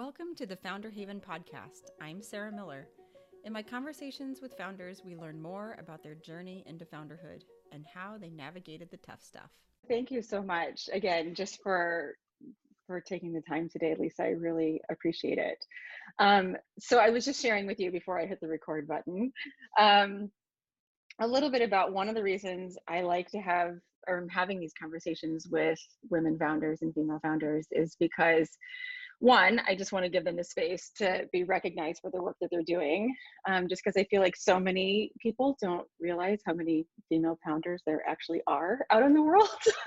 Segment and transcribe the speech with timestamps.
[0.00, 1.90] Welcome to the Founder Haven podcast.
[2.00, 2.88] I'm Sarah Miller.
[3.44, 8.16] In my conversations with founders, we learn more about their journey into founderhood and how
[8.16, 9.50] they navigated the tough stuff.
[9.88, 12.14] Thank you so much again, just for
[12.86, 14.22] for taking the time today, Lisa.
[14.22, 15.62] I really appreciate it.
[16.18, 19.30] Um, so I was just sharing with you before I hit the record button
[19.78, 20.30] um,
[21.20, 23.76] a little bit about one of the reasons I like to have
[24.08, 25.78] or I'm having these conversations with
[26.08, 28.48] women founders and female founders is because
[29.20, 32.36] one, I just want to give them the space to be recognized for the work
[32.40, 33.14] that they're doing.
[33.46, 37.82] Um, just because I feel like so many people don't realize how many female founders
[37.86, 39.48] there actually are out in the world.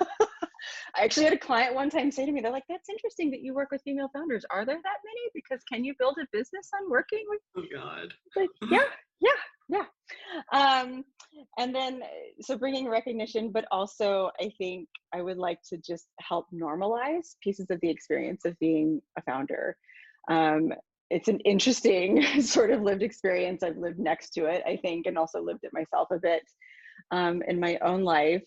[0.96, 3.42] I actually had a client one time say to me, they're like, that's interesting that
[3.42, 4.44] you work with female founders.
[4.50, 5.30] Are there that many?
[5.34, 7.40] Because can you build a business on working with?
[7.56, 8.14] Oh God.
[8.36, 8.84] Like, yeah,
[9.20, 9.30] yeah,
[9.68, 9.84] yeah.
[10.52, 11.04] Um,
[11.58, 12.02] and then,
[12.40, 17.70] so bringing recognition, but also I think I would like to just help normalize pieces
[17.70, 19.76] of the experience of being a founder.
[20.30, 20.72] Um,
[21.10, 23.62] it's an interesting sort of lived experience.
[23.62, 26.42] I've lived next to it, I think, and also lived it myself a bit
[27.10, 28.42] um, in my own life.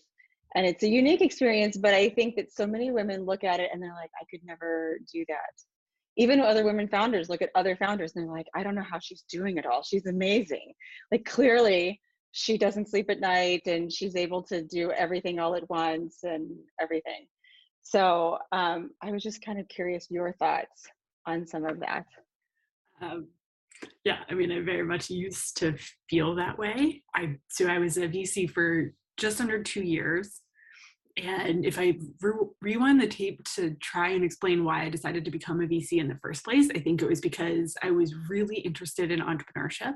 [0.54, 3.70] And it's a unique experience, but I think that so many women look at it
[3.72, 5.52] and they're like, I could never do that
[6.18, 8.98] even other women founders look at other founders and they're like i don't know how
[8.98, 9.82] she's doing it all.
[9.82, 10.74] She's amazing.
[11.10, 12.00] Like clearly
[12.32, 16.50] she doesn't sleep at night and she's able to do everything all at once and
[16.80, 17.26] everything.
[17.82, 20.82] So um, i was just kind of curious your thoughts
[21.26, 22.04] on some of that.
[23.00, 23.28] Um,
[24.04, 25.76] yeah i mean i very much used to
[26.10, 27.02] feel that way.
[27.14, 30.40] I so i was a vc for just under two years
[31.18, 35.30] and if I re- rewind the tape to try and explain why I decided to
[35.30, 38.56] become a VC in the first place, I think it was because I was really
[38.56, 39.94] interested in entrepreneurship.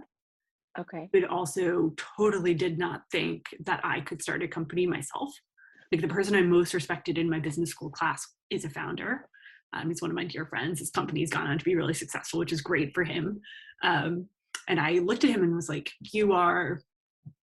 [0.79, 1.09] Okay.
[1.13, 5.31] But also totally did not think that I could start a company myself.
[5.91, 9.29] Like the person I most respected in my business school class is a founder.
[9.75, 10.79] Um, he's one of my dear friends.
[10.79, 13.41] His company's gone on to be really successful, which is great for him.
[13.83, 14.27] Um,
[14.69, 16.81] and I looked at him and was like, You are,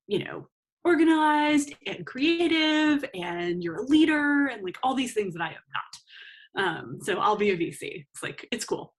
[0.08, 0.48] you know,
[0.84, 5.54] organized and creative and you're a leader and like all these things that I am
[5.74, 6.64] not.
[6.64, 8.06] Um, so I'll be a VC.
[8.14, 8.94] It's like, it's cool.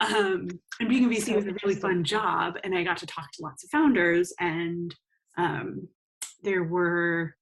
[0.00, 0.48] Um,
[0.80, 2.54] and being a VC was a really fun job.
[2.64, 4.94] And I got to talk to lots of founders and
[5.36, 5.88] um,
[6.42, 7.34] there were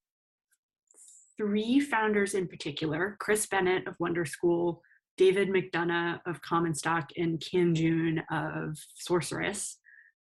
[1.37, 4.79] three founders in particular, Chris Bennett of Wonderschool,
[5.17, 9.77] David McDonough of Common Stock, and Kim June of Sorceress,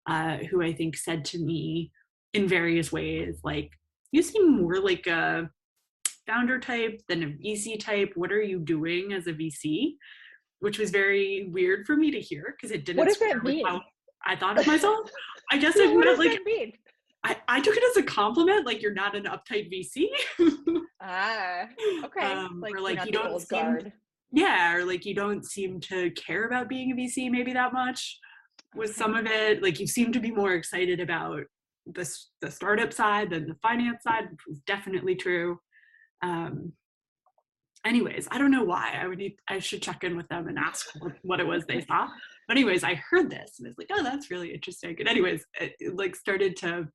[0.08, 1.90] uh, who I think said to me,
[2.36, 3.70] in various ways like
[4.12, 5.48] you seem more like a
[6.26, 9.92] founder type than a vc type what are you doing as a vc
[10.60, 13.64] which was very weird for me to hear because it didn't what does that mean?
[14.26, 15.10] i thought of myself
[15.50, 16.38] i guess what does like?
[17.24, 20.08] I, I took it as a compliment like you're not an uptight vc
[21.02, 21.64] ah
[22.04, 23.92] okay um, like, or like you don't seem, guard.
[24.30, 28.18] yeah or like you don't seem to care about being a vc maybe that much
[28.74, 28.98] with okay.
[28.98, 31.40] some of it like you seem to be more excited about
[31.86, 35.58] the, the startup side than the finance side, which was definitely true.
[36.22, 36.72] Um,
[37.84, 38.98] anyways, I don't know why.
[39.00, 40.86] I would need, I should check in with them and ask
[41.22, 42.08] what, it was they saw.
[42.48, 44.96] But anyways, I heard this and it's like, oh, that's really interesting.
[44.98, 46.88] And anyways, it, it like started to,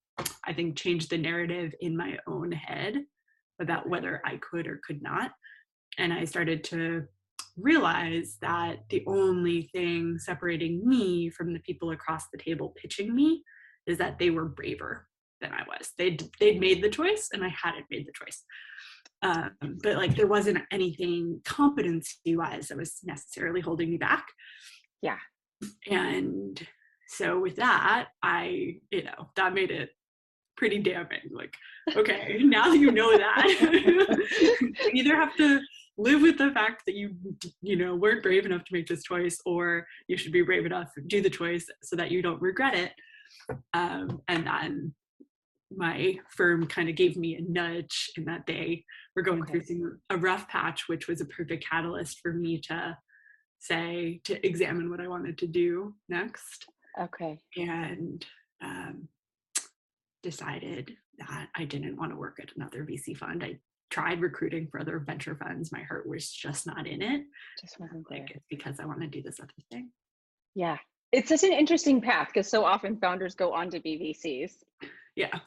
[0.45, 3.03] I think, change the narrative in my own head
[3.61, 5.31] about whether I could or could not.
[5.97, 7.05] And I started to
[7.57, 13.43] realize that the only thing separating me from the people across the table pitching me
[13.87, 15.07] is that they were braver
[15.41, 15.91] than I was.
[15.97, 18.43] They'd they'd made the choice and I hadn't made the choice.
[19.23, 19.51] Um,
[19.83, 24.25] but like there wasn't anything competency wise that was necessarily holding me back.
[25.01, 25.17] Yeah.
[25.89, 26.59] And
[27.07, 29.89] so with that, I, you know, that made it
[30.57, 31.29] pretty damning.
[31.31, 31.55] Like,
[31.95, 33.47] okay, now that you know that,
[34.71, 35.59] you either have to
[35.97, 37.15] live with the fact that you,
[37.61, 40.93] you know, weren't brave enough to make this choice, or you should be brave enough
[40.95, 42.93] to do the choice so that you don't regret it.
[43.73, 44.93] Um, and then
[45.75, 48.83] my firm kind of gave me a nudge in that day.
[49.15, 49.51] We're going okay.
[49.51, 52.97] through some, a rough patch, which was a perfect catalyst for me to
[53.59, 56.65] say, to examine what I wanted to do next.
[56.99, 57.39] Okay.
[57.55, 58.25] And
[58.61, 59.07] um,
[60.23, 63.43] decided that I didn't want to work at another VC fund.
[63.43, 65.71] I tried recruiting for other venture funds.
[65.71, 67.23] My heart was just not in it.
[67.59, 68.35] Just wasn't like there.
[68.35, 69.91] it's because I want to do this other thing.
[70.55, 70.77] Yeah
[71.11, 74.51] it's such an interesting path because so often founders go on to be VCs.
[75.15, 75.39] Yeah.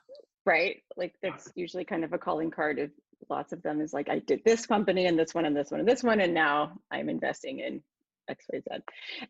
[0.45, 0.83] Right.
[0.97, 2.91] Like that's usually kind of a calling card of
[3.31, 5.81] lots of them is like, I did this company and this one and this one
[5.81, 7.83] and this one, and now I'm investing in
[8.31, 8.83] XYZ.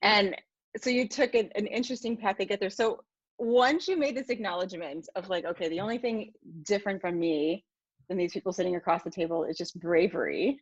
[0.03, 0.37] And
[0.81, 2.71] so you took an, an interesting path to get there.
[2.71, 3.03] So
[3.39, 6.33] once you made this acknowledgement of like, okay, the only thing
[6.63, 7.65] different from me
[8.09, 10.61] than these people sitting across the table is just bravery.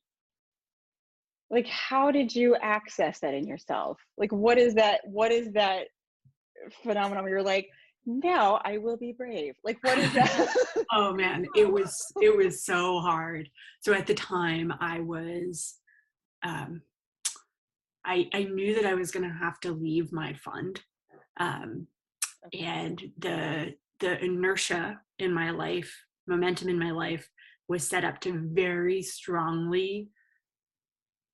[1.52, 4.00] Like how did you access that in yourself?
[4.16, 5.84] Like what is that what is that
[6.82, 7.68] phenomenon where you're like
[8.06, 9.54] now i will be brave.
[9.62, 10.48] Like what is that?
[10.92, 13.48] Oh man it was it was so hard.
[13.80, 15.74] So at the time i was
[16.42, 16.80] um
[18.04, 20.80] i i knew that i was going to have to leave my fund
[21.38, 21.86] um
[22.58, 25.92] and the the inertia in my life
[26.26, 27.28] momentum in my life
[27.68, 30.08] was set up to very strongly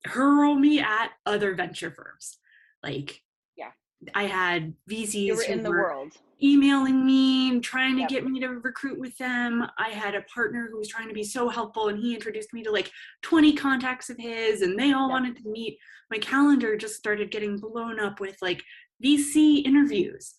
[0.07, 2.39] hurl me at other venture firms.
[2.83, 3.23] Like,
[3.57, 3.71] yeah,
[4.15, 8.11] I had VCs were in the world emailing me, trying to Yep.
[8.11, 9.67] get me to recruit with them.
[9.77, 12.63] I had a partner who was trying to be so helpful, and he introduced me
[12.63, 12.93] to like
[13.23, 15.13] 20 contacts of his, and they all Yep.
[15.13, 15.79] wanted to meet.
[16.11, 18.63] My calendar just started getting blown up with like
[19.03, 20.35] VC interviews.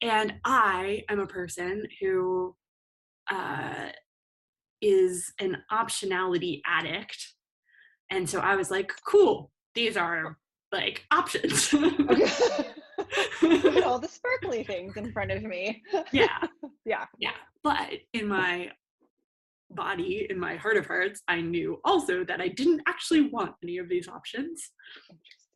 [0.00, 2.56] And I am a person who
[3.30, 3.90] uh,
[4.80, 7.34] is an optionality addict.
[8.12, 10.36] And so I was like, cool, these are
[10.70, 11.72] like options.
[11.72, 12.20] Look
[13.40, 15.82] at all the sparkly things in front of me
[16.12, 16.38] yeah.
[16.84, 17.06] Yeah.
[17.18, 17.32] Yeah.
[17.64, 18.70] But in my
[19.70, 23.78] body, in my heart of hearts, I knew also that I didn't actually want any
[23.78, 24.70] of these options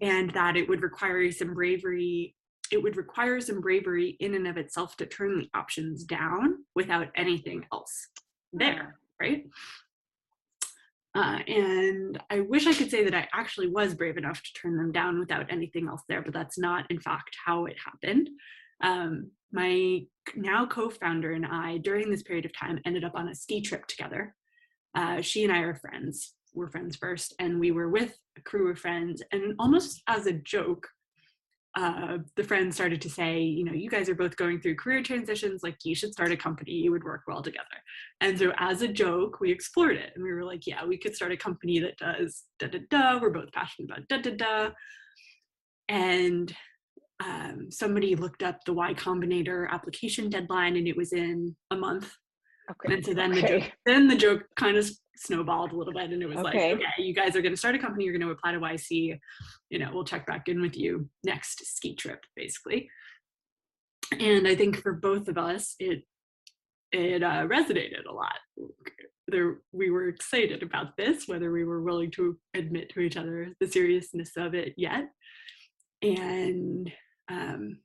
[0.00, 2.34] and that it would require some bravery.
[2.72, 7.08] It would require some bravery in and of itself to turn the options down without
[7.16, 8.08] anything else
[8.52, 9.44] there, right?
[11.16, 14.76] Uh, and I wish I could say that I actually was brave enough to turn
[14.76, 18.28] them down without anything else there, but that's not, in fact, how it happened.
[18.82, 20.02] Um, my
[20.34, 23.86] now co-founder and I, during this period of time, ended up on a ski trip
[23.86, 24.34] together.
[24.94, 26.34] Uh, she and I are friends.
[26.52, 29.22] We're friends first, and we were with a crew of friends.
[29.32, 30.86] And almost as a joke,
[31.76, 35.02] uh, the friends started to say, you know, you guys are both going through career
[35.02, 35.62] transitions.
[35.62, 36.72] Like, you should start a company.
[36.72, 37.66] You would work well together.
[38.22, 41.14] And so, as a joke, we explored it, and we were like, yeah, we could
[41.14, 43.18] start a company that does da da da.
[43.20, 44.70] We're both passionate about da da da.
[45.88, 46.54] And
[47.22, 52.10] um, somebody looked up the Y Combinator application deadline, and it was in a month.
[52.70, 52.94] Okay.
[52.94, 56.22] And so then the joke, then the joke kind of snowballed a little bit, and
[56.22, 56.72] it was Okay.
[56.72, 58.04] like, okay, you guys are going to start a company.
[58.04, 59.18] You're going to apply to YC.
[59.70, 62.88] You know, we'll check back in with you next ski trip, basically.
[64.18, 66.02] And I think for both of us, it
[66.92, 68.36] it uh, resonated a lot.
[69.28, 73.52] There, we were excited about this, whether we were willing to admit to each other
[73.58, 75.08] the seriousness of it yet.
[76.00, 76.92] And
[77.28, 77.80] um,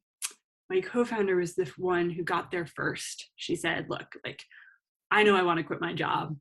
[0.70, 3.32] my co-founder was the one who got there first.
[3.36, 4.44] She said, "Look, like,
[5.10, 6.38] I know I want to quit my job.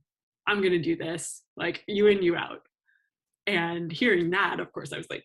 [0.47, 1.43] I'm going to do this.
[1.57, 2.63] Like, you in, you out."
[3.47, 5.25] And hearing that, of course, I was like,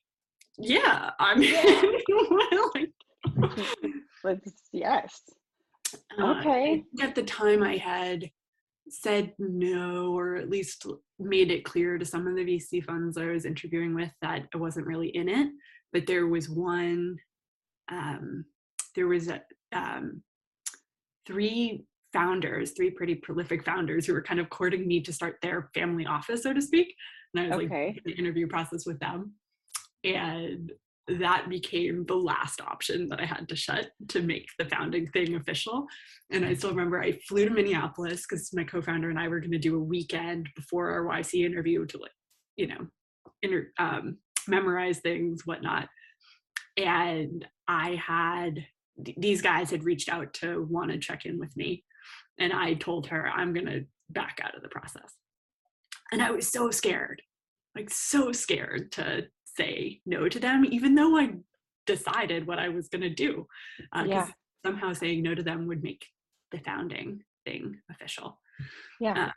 [0.57, 1.81] "Yeah, I'm Yeah.
[2.75, 2.91] like,
[4.23, 5.21] Let's, yes.
[6.19, 6.83] Uh, Okay.
[7.01, 8.29] At the time, I had
[8.89, 10.85] said no, or at least
[11.19, 14.57] made it clear to some of the VC funds I was interviewing with that I
[14.57, 15.49] wasn't really in it.
[15.91, 17.17] But there was one,
[17.91, 18.45] um,
[18.95, 19.41] there was a,
[19.71, 20.21] um,
[21.25, 21.85] three
[22.15, 26.05] founders, three pretty prolific founders who were kind of courting me to start their family
[26.05, 26.95] office, so to speak.
[27.33, 27.87] And I was Okay.
[27.93, 29.33] like, the interview process with them.
[30.05, 30.71] And
[31.07, 35.35] that became the last option that I had to shut to make the founding thing
[35.35, 35.85] official.
[36.31, 39.51] And I still remember I flew to Minneapolis because my co-founder and I were going
[39.51, 42.11] to do a weekend before our YC interview to like,
[42.55, 42.87] you know,
[43.43, 45.89] inter- um, memorize things, whatnot.
[46.77, 48.65] And I had
[49.03, 51.83] th- these guys had reached out to want to check in with me,
[52.39, 55.13] and I told her I'm going to back out of the process.
[56.11, 57.21] And I was so scared,
[57.75, 59.27] like so scared to
[59.57, 61.33] say no to them, even though I
[61.87, 63.47] decided what I was going to do.
[63.91, 64.27] Because Yeah.
[64.65, 66.05] somehow saying no to them would make
[66.51, 68.39] the founding thing official.
[68.99, 69.25] Yeah.
[69.27, 69.31] Uh,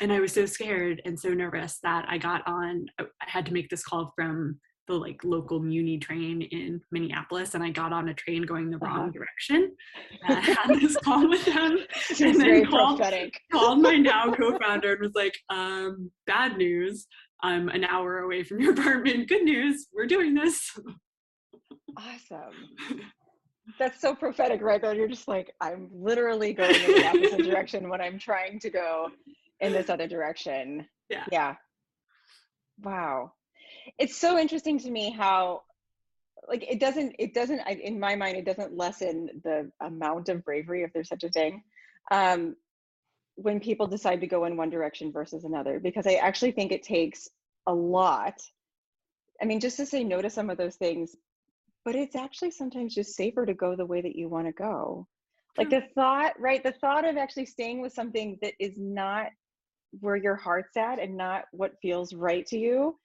[0.00, 3.52] and I was so scared and so nervous that I got on, I had to
[3.52, 8.08] make this call from the like local muni train in Minneapolis and I got on
[8.10, 9.10] a train going the wrong Uh-huh.
[9.10, 9.74] direction.
[10.28, 13.38] Uh, had this call with them and then very called- prophetic.
[13.52, 17.06] called my now co-founder and was like, um, bad news.
[17.42, 19.28] I'm an hour away from your apartment.
[19.28, 20.70] Good news, we're doing this.
[21.96, 22.54] Awesome.
[23.78, 24.80] That's so prophetic, right?
[24.80, 28.70] That you're just like, I'm literally going in the opposite direction when I'm trying to
[28.70, 29.08] go
[29.60, 30.86] in this other direction.
[31.10, 31.24] Yeah.
[31.32, 31.54] Yeah.
[32.82, 33.32] Wow.
[33.98, 35.62] It's so interesting to me how
[36.48, 40.44] like it doesn't it doesn't I, in my mind it doesn't lessen the amount of
[40.44, 41.62] bravery if there's such a thing
[42.10, 42.56] um
[43.36, 46.82] when people decide to go in one direction versus another because i actually think it
[46.82, 47.28] takes
[47.66, 48.42] a lot.
[49.40, 51.16] I mean just to say no to some of those things
[51.84, 55.06] but it's actually sometimes just safer to go the way that you want to go.
[55.58, 59.28] Like the thought right the thought of actually staying with something that is not
[60.00, 62.98] where your heart's at and not what feels right to you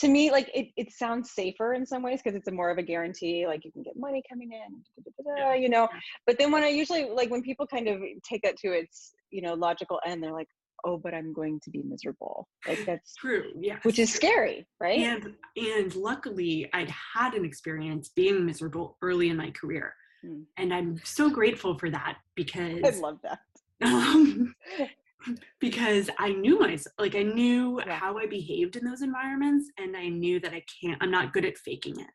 [0.00, 2.78] to me like it, it sounds safer in some ways because it's a more of
[2.78, 4.82] a guarantee like you can get money coming in
[5.54, 5.88] you know?
[6.26, 9.42] But then when i usually like when people kind of take that to its you
[9.42, 10.48] know logical end they're like
[10.84, 12.48] oh but i'm going to be miserable.
[12.66, 14.98] Like that's true yeah which is scary right?
[15.00, 20.42] And and luckily i'd had an experience being miserable early in my career Hmm.
[20.58, 23.38] and i'm so grateful for that because i love that.
[23.82, 24.54] um,
[25.60, 27.96] because I knew myself, like I knew Yeah.
[27.98, 31.44] how I behaved in those environments, and I knew that I can't, I'm not good
[31.44, 32.10] at faking it.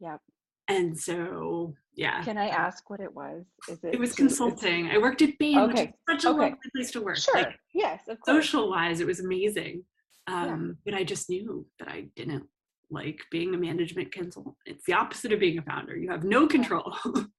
[0.00, 0.20] Yep.
[0.68, 4.90] And so, yeah, can i ask what it was is it it was consulting.
[4.90, 6.38] I worked at Bain, which is such a okay.
[6.38, 7.16] lovely place to work.
[7.16, 9.84] sure Like yes social wise, it was amazing.
[10.26, 12.44] Um, But I just knew that I didn't
[12.90, 14.56] like being a management consultant.
[14.66, 15.96] It's the opposite of being a founder.
[15.96, 16.92] You have no control.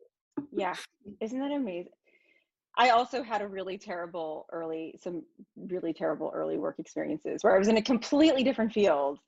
[0.51, 0.75] yeah
[1.21, 1.91] isn't that amazing
[2.77, 5.23] i also had a really terrible early some
[5.55, 9.19] really terrible early work experiences where i was in a completely different field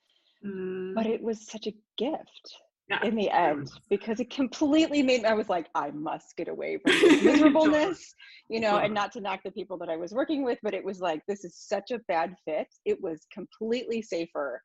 [0.45, 2.55] Mm, but it was such a gift
[2.89, 6.47] yeah, in the end because it completely made me i was like i must get
[6.47, 8.15] away from this miserableness
[8.49, 10.83] you know and not to knock the people that i was working with but it
[10.83, 14.61] was like this is such a bad fit it was completely safer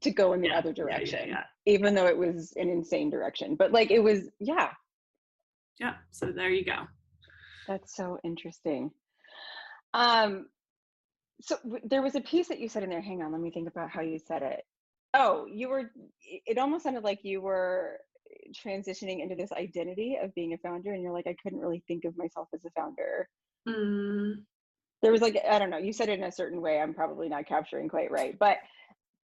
[0.00, 1.42] to go in the Yeah, other direction yeah.
[1.66, 4.70] even though it was an insane direction but like it was yeah
[5.80, 5.94] yeah.
[6.10, 6.86] So there you go.
[7.70, 8.90] That's so interesting.
[9.94, 10.48] Um,
[11.40, 13.00] so w- there was a piece that you said in there.
[13.00, 14.64] Hang on, let me think about how you said it.
[15.14, 15.92] Oh, you were.
[16.20, 17.98] It almost sounded like you were
[18.52, 22.04] transitioning into this identity of being a founder, and you're like, I couldn't really think
[22.04, 23.28] of myself as a founder.
[23.68, 24.44] Mm,
[25.02, 25.78] There was like, I don't know.
[25.78, 26.80] You said it in a certain way.
[26.80, 28.58] I'm probably not capturing quite right, but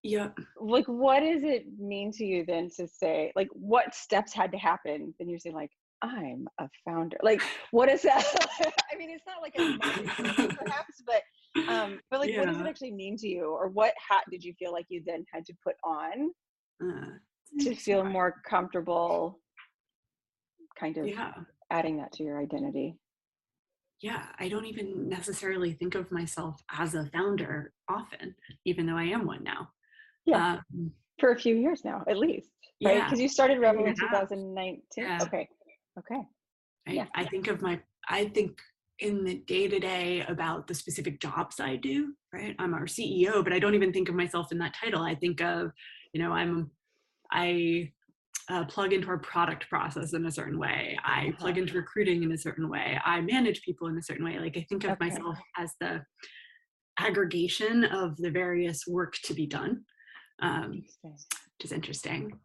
[0.03, 0.31] yeah.
[0.61, 4.59] like, what does it mean to you then to say, like, what steps had to
[4.59, 5.15] happen?
[5.19, 5.71] Then you say, like,
[6.03, 7.17] I'm a founder.
[7.23, 8.25] Like, what is that?
[8.93, 11.23] I mean, it's not like a perhaps, but
[11.69, 14.53] um, but like, what does it actually mean to you, or what hat did you
[14.59, 16.31] feel like you then had to put on
[16.83, 17.13] Uh,
[17.61, 19.41] to feel I- more comfortable,
[20.79, 21.33] kind of Yeah.
[21.71, 22.99] adding that to your identity?
[24.03, 24.27] Yeah.
[24.39, 28.35] I don't even necessarily think of myself as a founder often,
[28.67, 29.71] even though I am one now.
[30.27, 30.59] Yeah.
[30.75, 32.51] Um, For a few years now, at least,
[32.85, 32.97] right?
[32.97, 33.05] yeah.
[33.05, 34.29] Because you started Revel in and a half.
[34.29, 34.83] 2019.
[34.99, 35.19] Yeah.
[35.23, 35.49] Okay.
[35.99, 36.21] Okay.
[36.89, 37.07] I, Yeah.
[37.15, 38.59] I think of my, I think
[39.01, 42.55] in the day to day about the specific jobs I do, right?
[42.59, 45.03] I'm our CEO, but I don't even think of myself in that title.
[45.03, 45.71] I think of,
[46.13, 46.71] you know, I'm,
[47.31, 47.93] I
[48.49, 50.97] uh, plug into our product process in a certain way.
[51.05, 51.61] I plug Uh-huh.
[51.63, 52.99] into recruiting in a certain way.
[53.05, 54.39] I manage people in a certain way.
[54.39, 55.09] Like I think of Okay.
[55.09, 56.05] myself as the
[56.99, 59.85] aggregation of the various work to be done,
[60.41, 62.39] um, which is interesting.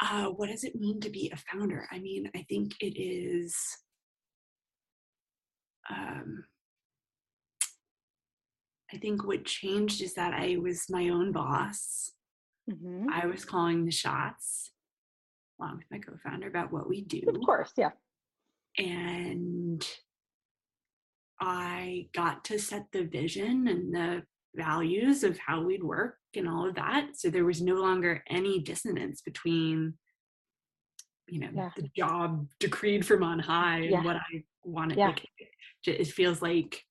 [0.00, 1.86] Uh, what does it mean to be a founder?
[1.92, 3.56] I mean, I think it is.
[5.90, 6.44] Um,
[8.92, 12.12] I think what changed is that I was my own boss.
[12.70, 13.06] Mhm.
[13.10, 14.72] I was calling the shots
[15.60, 17.22] along with my co-founder about what we do.
[17.28, 17.72] Of course.
[17.76, 17.92] Yeah.
[18.78, 19.86] And
[21.40, 26.68] I got to set the vision and the values of how we'd work and all
[26.68, 27.10] of that.
[27.16, 29.94] So there was no longer any dissonance between,
[31.28, 31.70] you know, Yeah.
[31.76, 34.02] the job decreed from on high and Yeah.
[34.04, 34.98] what I wanted.
[34.98, 35.08] Yeah.
[35.08, 35.48] Like, it,
[36.00, 36.82] it feels like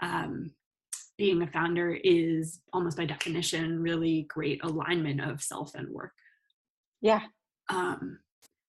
[0.00, 0.54] um,
[1.18, 6.12] being a founder is almost by definition really great alignment of self and work
[7.00, 7.22] Yeah.
[7.70, 8.20] um,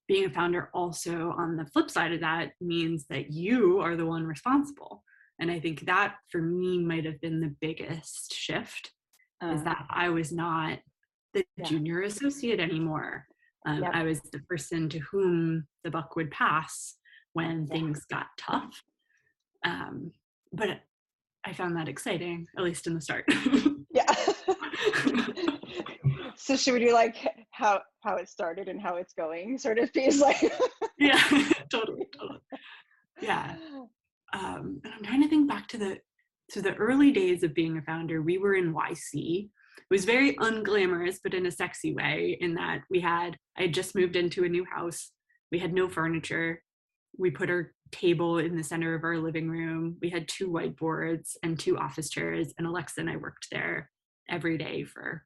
[0.07, 4.05] being a founder also on the flip side of that means that you are the
[4.05, 5.03] one responsible
[5.39, 8.91] and i think that for me might have been the biggest shift
[9.43, 10.79] is that i was not
[11.33, 11.65] the Yeah.
[11.65, 13.25] junior associate anymore
[13.65, 13.91] um, Yep.
[13.93, 16.97] i was the person to whom the buck would pass
[17.33, 17.73] when Yeah.
[17.73, 18.81] things got tough
[19.65, 20.11] um,
[20.53, 20.79] but
[21.45, 23.25] i found that exciting at least in the start
[23.91, 24.05] yeah.
[26.35, 27.15] so should we do like
[27.51, 30.37] how how it started and how it's going sort of piece like
[30.97, 31.21] yeah
[31.71, 32.39] totally totally
[33.21, 33.55] yeah
[34.33, 35.99] um, and I'm trying to think back to the
[36.51, 38.21] to the early days of being a founder.
[38.21, 39.45] We were in YC.
[39.45, 42.37] It was very unglamorous, but in a sexy way.
[42.41, 45.11] In that we had I had just moved into a new house.
[45.51, 46.61] We had no furniture.
[47.17, 49.97] We put our table in the center of our living room.
[50.01, 52.53] We had two whiteboards and two office chairs.
[52.57, 53.89] And Alexa and I worked there
[54.29, 55.23] every day for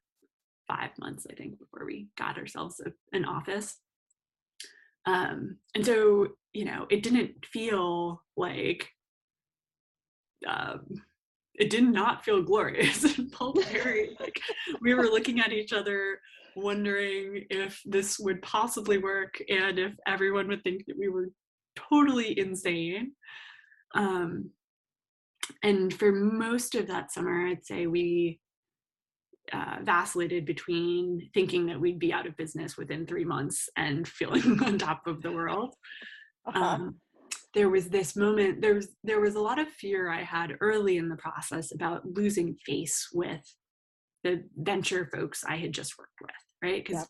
[0.68, 3.76] five months, I think, before we got ourselves a, an office.
[5.06, 8.88] Um, and so, you know, it didn't feel like
[10.46, 11.02] um,
[11.54, 13.04] it did not feel glorious.
[13.04, 14.40] It felt very like
[14.80, 16.20] we were looking at each other,
[16.56, 21.28] wondering if this would possibly work and if everyone would think that we were
[21.76, 23.12] totally insane.
[23.94, 24.50] Um,
[25.62, 28.40] and for most of that summer, I'd say we
[29.52, 34.62] uh, vacillated between thinking that we'd be out of business within three months and feeling
[34.62, 35.74] on top of the world.
[36.44, 36.60] Uh-huh.
[36.60, 36.96] Um,
[37.54, 38.60] there was this moment.
[38.60, 42.06] There was there was a lot of fear I had early in the process about
[42.06, 43.40] losing face with
[44.24, 46.30] the venture folks I had just worked with,
[46.62, 46.84] right?
[46.84, 47.06] Because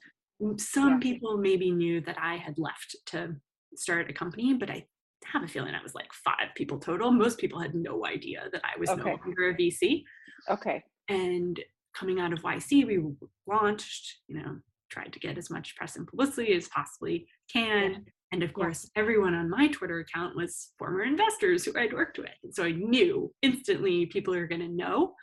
[0.58, 0.98] some Yeah.
[0.98, 3.36] people maybe knew that I had left to
[3.76, 4.86] start a company, but I
[5.26, 7.12] have a feeling I was like five people total.
[7.12, 10.02] Most people had no idea that I was no longer a VC.
[10.50, 10.82] okay.
[11.08, 11.60] And
[11.94, 12.98] coming out of YC, we
[13.46, 14.58] launched, you know,
[14.90, 18.04] tried to get as much press and publicity as possibly can.
[18.32, 22.30] And of course, everyone on my Twitter account was former investors who I'd worked with.
[22.42, 25.14] And so I knew instantly people are going to know.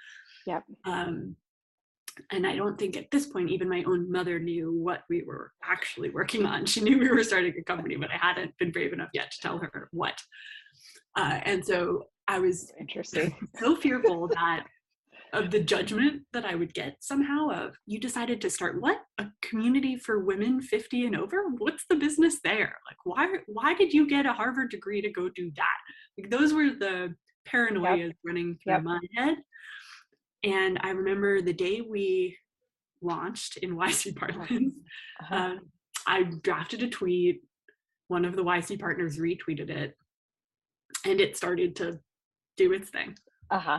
[0.45, 0.63] Yep.
[0.85, 1.35] Um,
[2.31, 5.51] and I don't think at this point, even my own mother knew what we were
[5.63, 6.65] actually working on.
[6.65, 9.39] She knew we were starting a company, but I hadn't been brave enough yet to
[9.41, 10.21] tell her what.
[11.15, 13.35] Uh, and so I was Interesting.
[13.59, 14.65] so fearful that
[15.33, 19.27] of the judgment that I would get somehow of you decided to start what a
[19.41, 24.07] community for women 50 and over what's the business there like why why did you
[24.09, 25.77] get a Harvard degree to go do that
[26.17, 27.13] like those were the
[27.47, 28.83] paranoias running through Yep.
[28.83, 29.37] my head
[30.43, 32.37] and I remember the day we
[33.01, 34.73] launched in YC parlance
[35.21, 35.35] Uh-huh.
[35.35, 35.59] um,
[36.07, 37.41] I drafted a tweet.
[38.07, 39.95] One of the YC partners retweeted it,
[41.05, 41.99] and it started to
[42.57, 43.15] do its thing.
[43.51, 43.77] Uh-huh.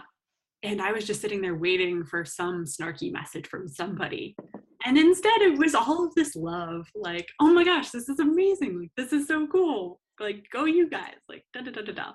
[0.62, 4.37] And I was just sitting there waiting for some snarky message from somebody.
[4.85, 8.79] And instead, it was all of this love like, oh my gosh, this is amazing.
[8.81, 10.00] Like, this is so cool.
[10.19, 11.14] Like, go you guys.
[11.29, 12.12] Like, da da da da da.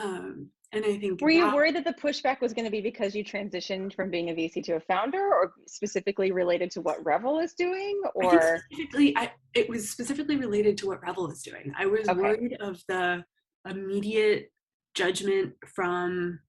[0.00, 3.14] Um, and I think Were you worried that the pushback was going to be because
[3.14, 7.38] you transitioned from being a VC to a founder, or specifically related to what Revel
[7.38, 11.72] is doing, I or specifically, I, it was specifically related to what Revel is doing.
[11.78, 12.20] I was Okay.
[12.20, 13.24] worried of the
[13.68, 14.50] immediate
[14.94, 16.40] judgment from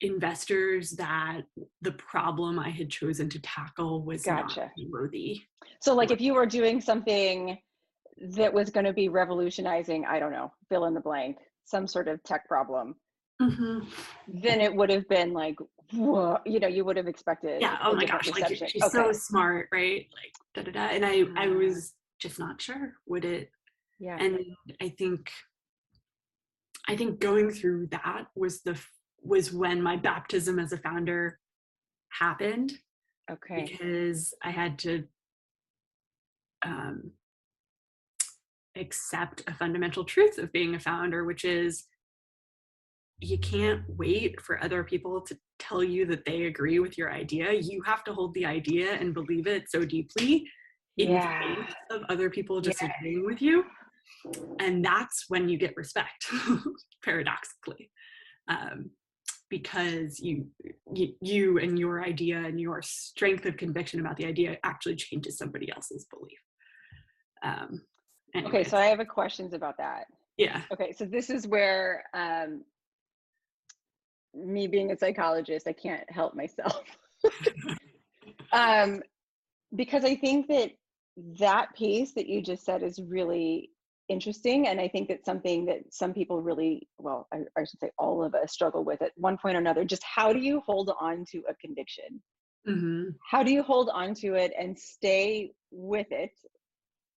[0.00, 1.42] investors that
[1.82, 4.70] the problem I had chosen to tackle was Gotcha.
[4.76, 5.42] not worthy.
[5.80, 7.58] so like if you were doing something
[8.36, 12.08] that was going to be revolutionizing, I don't know, fill in the blank, some sort
[12.08, 12.94] of tech problem,
[13.40, 13.80] mm-hmm.
[14.28, 15.56] then it would have been like,
[15.92, 17.60] whoa, you know, you would have expected.
[17.60, 17.78] Yeah.
[17.82, 18.30] Oh my gosh!
[18.30, 20.06] Like she's so smart, right?
[20.14, 20.94] Like da da da.
[20.94, 22.94] And I, I was just not sure.
[23.06, 23.50] Would it
[23.98, 24.16] yeah.
[24.20, 24.38] and
[24.80, 25.30] i think
[26.88, 28.78] i think going through that was the
[29.26, 31.38] was when my baptism as a founder
[32.10, 32.72] happened
[33.30, 33.66] okay.
[33.66, 35.04] because i had to
[36.64, 37.10] um,
[38.76, 41.84] accept a fundamental truth of being a founder which is
[43.20, 47.52] you can't wait for other people to tell you that they agree with your idea
[47.52, 50.46] you have to hold the idea and believe it so deeply
[50.98, 51.56] in Yeah.
[51.56, 52.70] face of other people Yeah.
[52.70, 53.64] disagreeing with you
[54.60, 56.26] and that's when you get respect
[57.04, 57.90] paradoxically
[58.48, 58.90] um,
[59.48, 60.46] because you,
[60.92, 65.38] you you and your idea and your strength of conviction about the idea actually changes
[65.38, 66.38] somebody else's belief
[67.44, 67.80] um,
[68.44, 68.64] Okay.
[68.64, 70.06] So I have a questions about that.
[70.36, 72.64] yeah Okay, so this is where um,
[74.34, 76.82] me being a psychologist, I can't help myself.
[78.52, 79.02] um,
[79.74, 80.72] because I think that
[81.38, 83.70] that piece that you just said is really
[84.08, 84.68] interesting.
[84.68, 88.22] And I think that's something that some people really, well, I, I should say all
[88.24, 89.84] of us struggle with at one point or another.
[89.84, 92.22] Just how do you hold on to a conviction?
[92.66, 96.32] hmm How do you hold on to it and stay with it?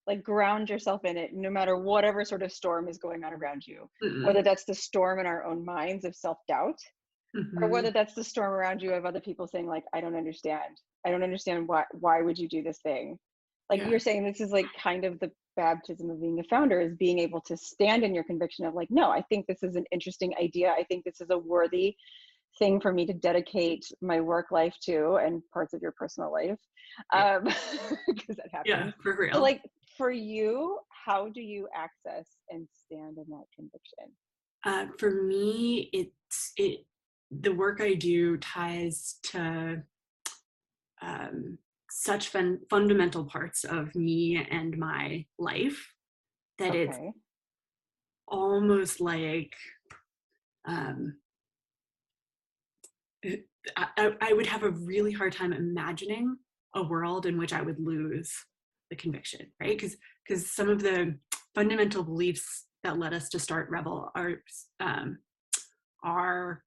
[0.08, 3.66] Like ground yourself in it, no matter whatever sort of storm is going on around
[3.68, 4.26] you Mm-hmm.
[4.26, 6.80] whether that's the storm in our own minds of self-doubt
[7.62, 10.78] or whether that's the storm around you of other people saying like i don't understand
[11.06, 13.18] i don't understand why why would you do this thing
[13.70, 13.90] like Yeah.
[13.90, 15.32] you're saying this is like kind of the
[15.64, 18.90] baptism of being a founder is being able to stand in your conviction of like
[18.90, 21.90] no i think this is an interesting idea i think this is a worthy
[22.60, 26.62] thing for me to dedicate my work life to and parts of your personal life
[27.14, 27.36] Yeah.
[27.38, 27.44] um
[28.08, 29.62] because that happens yeah for real so like
[29.98, 34.08] for you how do you access and stand in that conviction
[34.70, 36.76] Uh, for me, it's it.
[37.46, 38.98] The work I do ties
[39.32, 39.42] to
[41.02, 41.58] um,
[42.00, 45.94] such fun, fundamental parts of me and my life
[46.58, 46.98] that it's
[48.26, 49.52] almost like
[50.66, 51.18] um,
[53.26, 56.38] I, I- I would have a really hard time imagining
[56.74, 58.32] a world in which I would lose
[58.90, 59.78] the conviction, right?
[59.78, 61.18] Because because some of the
[61.54, 64.36] fundamental beliefs that led us to start Revel are
[64.80, 65.18] um,
[66.02, 66.64] are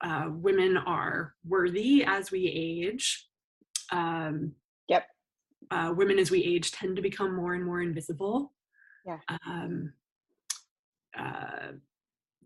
[0.00, 3.27] uh, women are worthy as we age.
[3.90, 4.54] Um,
[4.88, 5.04] Yep.
[5.70, 8.54] Uh, women as we age tend to become more and more invisible.
[9.04, 9.18] Yeah.
[9.46, 9.92] Um,
[11.18, 11.72] uh,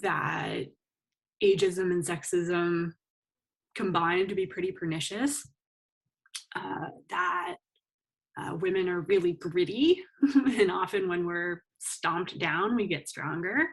[0.00, 0.64] that
[1.42, 2.92] ageism and sexism
[3.74, 5.46] combine to be pretty pernicious
[6.54, 7.56] uh, that
[8.38, 10.02] uh, women are really gritty,
[10.34, 13.68] and often when we're stomped down, we get stronger.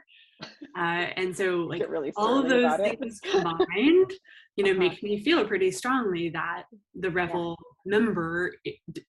[0.77, 4.11] Uh, and so, like really all of those things combined,
[4.55, 4.79] you know, Uh-huh.
[4.79, 6.63] make me feel pretty strongly that
[6.95, 8.55] the Revel member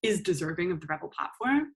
[0.02, 1.72] is deserving of the Revel platform.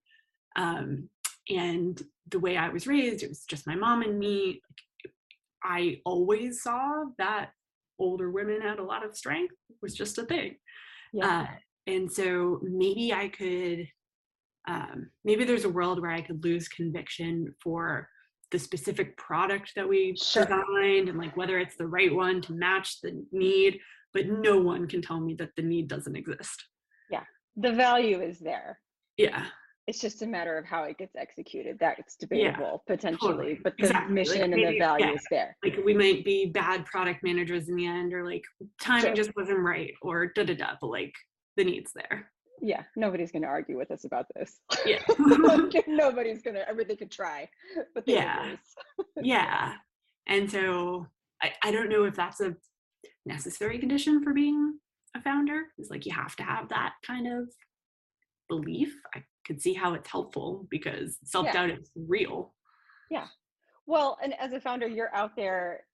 [0.56, 1.08] Um,
[1.48, 4.60] and the way I was raised, it was just my mom and me.
[5.62, 7.50] I always saw that
[7.98, 10.56] older women had a lot of strength it was just a thing.
[11.12, 11.42] Yeah.
[11.42, 11.46] Uh,
[11.86, 13.86] and so maybe I could,
[14.66, 18.08] um, maybe there's a world where I could lose conviction for
[18.50, 20.44] the specific product that we Sure.
[20.44, 23.80] designed and like whether it's the right one to match the need,
[24.12, 26.64] but no one can tell me that the need doesn't exist.
[27.10, 27.24] Yeah.
[27.56, 28.80] The value is there.
[29.16, 29.46] Yeah.
[29.86, 31.76] It's just a matter of how it gets executed.
[31.78, 33.60] That's debatable potentially, totally.
[33.62, 34.06] but the Exactly.
[34.06, 35.12] Like, mission and the value yeah.
[35.12, 35.56] is there.
[35.62, 38.44] Like we might be bad product managers in the end, or like
[38.80, 39.14] timing Sure.
[39.14, 41.12] just wasn't right, or da da da, but like
[41.56, 42.30] the need's there.
[42.66, 44.60] Yeah, nobody's going to argue with us about this.
[44.86, 45.02] Yeah.
[45.86, 46.66] nobody's going to.
[46.66, 47.46] I mean, they could try,
[47.94, 48.56] but they Yeah.
[49.20, 49.74] yeah
[50.26, 51.06] and so
[51.42, 52.56] I, I don't know if that's a
[53.26, 54.78] necessary condition for being
[55.14, 57.48] a founder is like you have to have that kind of
[58.48, 62.54] belief i could see how it's helpful because self-doubt is real
[63.10, 63.26] Yeah.
[63.86, 65.84] Well, and as a founder, you're out there.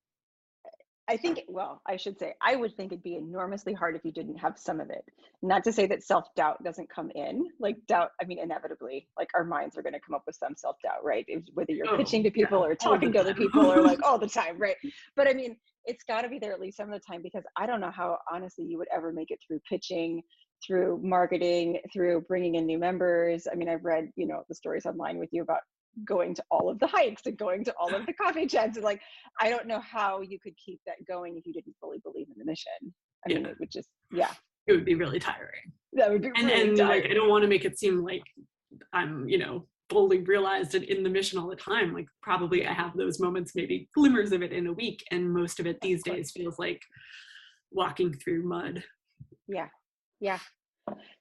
[1.10, 4.12] I think, well, I should say, I would think it'd be enormously hard if you
[4.12, 5.04] didn't have some of it.
[5.42, 9.28] Not to say that self doubt doesn't come in, like doubt, I mean, inevitably, like
[9.34, 11.26] our minds are going to come up with some self doubt, right?
[11.54, 13.98] Whether you're Oh, pitching to yeah, people or talking to other oh, people or like
[14.06, 14.76] all the time, right?
[15.16, 17.42] But I mean, it's got to be there at least some of the time because
[17.56, 20.22] I don't know how honestly you would ever make it through pitching,
[20.64, 23.48] through marketing, through bringing in new members.
[23.50, 25.60] I mean, I've read, you know, the stories online with you about
[26.04, 28.84] going to all of the hikes and going to all of the coffee chats and
[28.84, 29.00] like
[29.40, 32.38] i don't know how you could keep that going if you didn't fully believe in
[32.38, 32.72] the mission.
[33.26, 34.32] I mean it would just yeah.
[34.66, 35.72] It would be really tiring.
[35.94, 38.22] That would be and really and like i don't want to make it seem like
[38.92, 41.92] i'm you know fully realized and in the mission all the time.
[41.92, 45.60] Like probably i have those moments maybe glimmers of it in a week and most
[45.60, 46.80] of it these days feels like
[47.72, 48.82] walking through mud.
[49.48, 49.68] Yeah.
[50.20, 50.38] Yeah.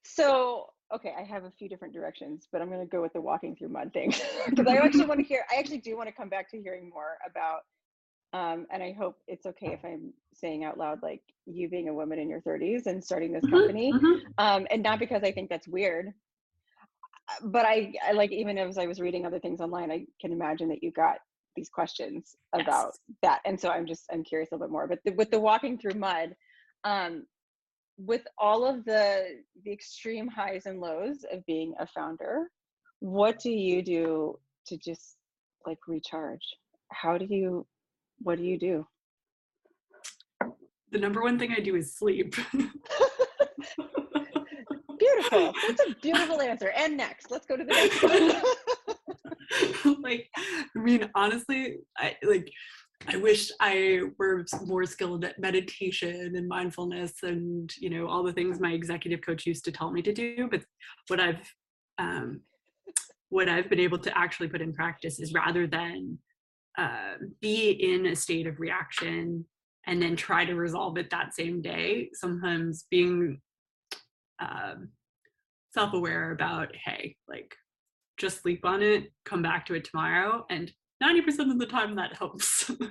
[0.04, 3.22] So okay i have a few different directions but i'm going to go with the
[3.22, 4.14] walking through mud thing
[4.50, 6.90] because i actually want to hear i actually do want to come back to hearing
[6.90, 7.62] more about
[8.34, 11.94] um, and i hope it's okay if i'm saying out loud like you being a
[11.94, 14.20] woman in your 30s and starting this Mhm, company mhm.
[14.38, 18.78] um, and not because I think that's weird, uh, but I, I like even as
[18.78, 21.18] I was reading other things online, I can imagine that you got
[21.56, 23.00] these questions about Yes.
[23.22, 24.88] that, and so I'm just I'm curious a little bit more.
[24.88, 26.36] But the, with the walking through mud,
[26.84, 27.26] um,
[28.00, 32.50] with all of the the extreme highs and lows of being a founder,
[33.00, 35.18] what do you do to just
[35.66, 36.46] like recharge?
[36.92, 37.68] How do you,
[38.20, 38.88] what do you do?
[40.92, 42.36] the number one thing I do is sleep.
[45.00, 45.54] Beautiful.
[45.68, 46.72] That's a beautiful answer.
[46.76, 48.34] And next, let's go to the next one.
[50.02, 52.52] like, I mean, honestly, I like.
[53.08, 58.34] I wish I were more skilled at meditation and mindfulness and you know all the
[58.34, 60.48] things my executive coach used to tell me to do.
[60.52, 60.64] But
[61.08, 61.54] what I've
[61.98, 62.42] um,
[63.30, 66.20] what I've been able to actually put in practice is rather than
[66.78, 69.46] uh, be in a state of reaction
[69.86, 72.10] and then try to resolve it that same day.
[72.14, 73.40] Sometimes being
[74.40, 74.90] um,
[75.74, 77.54] self-aware about, hey, like
[78.18, 82.16] just sleep on it, come back to it tomorrow, and 90% of the time that
[82.16, 82.72] helps.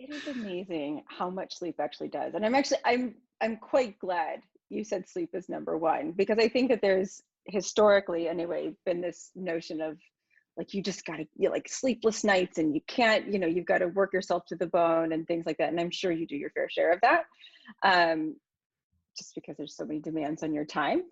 [0.00, 2.34] It is amazing how much sleep actually does.
[2.34, 6.48] And I'm actually I'm I'm quite glad you said sleep is number 1 because I
[6.48, 9.98] think that there's historically anyway been this notion of
[10.56, 13.66] like you just got to you like sleepless nights and you can't, you know, you've
[13.66, 16.26] got to work yourself to the bone and things like that and I'm sure you
[16.26, 17.24] do your fair share of that.
[17.84, 18.36] Um
[19.18, 21.02] just because there's so many demands on your time.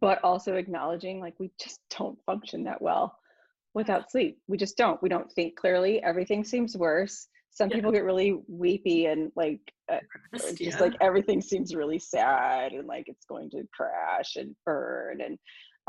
[0.00, 3.16] But also acknowledging like we just don't function that well
[3.74, 4.38] without sleep.
[4.48, 5.02] We just don't.
[5.02, 6.02] We don't think clearly.
[6.02, 7.28] Everything seems worse.
[7.52, 7.76] Some Yeah.
[7.76, 9.60] people get really weepy and like
[9.92, 9.98] uh,
[10.34, 10.78] just Yeah.
[10.80, 15.38] like everything seems really sad and like it's going to crash and burn and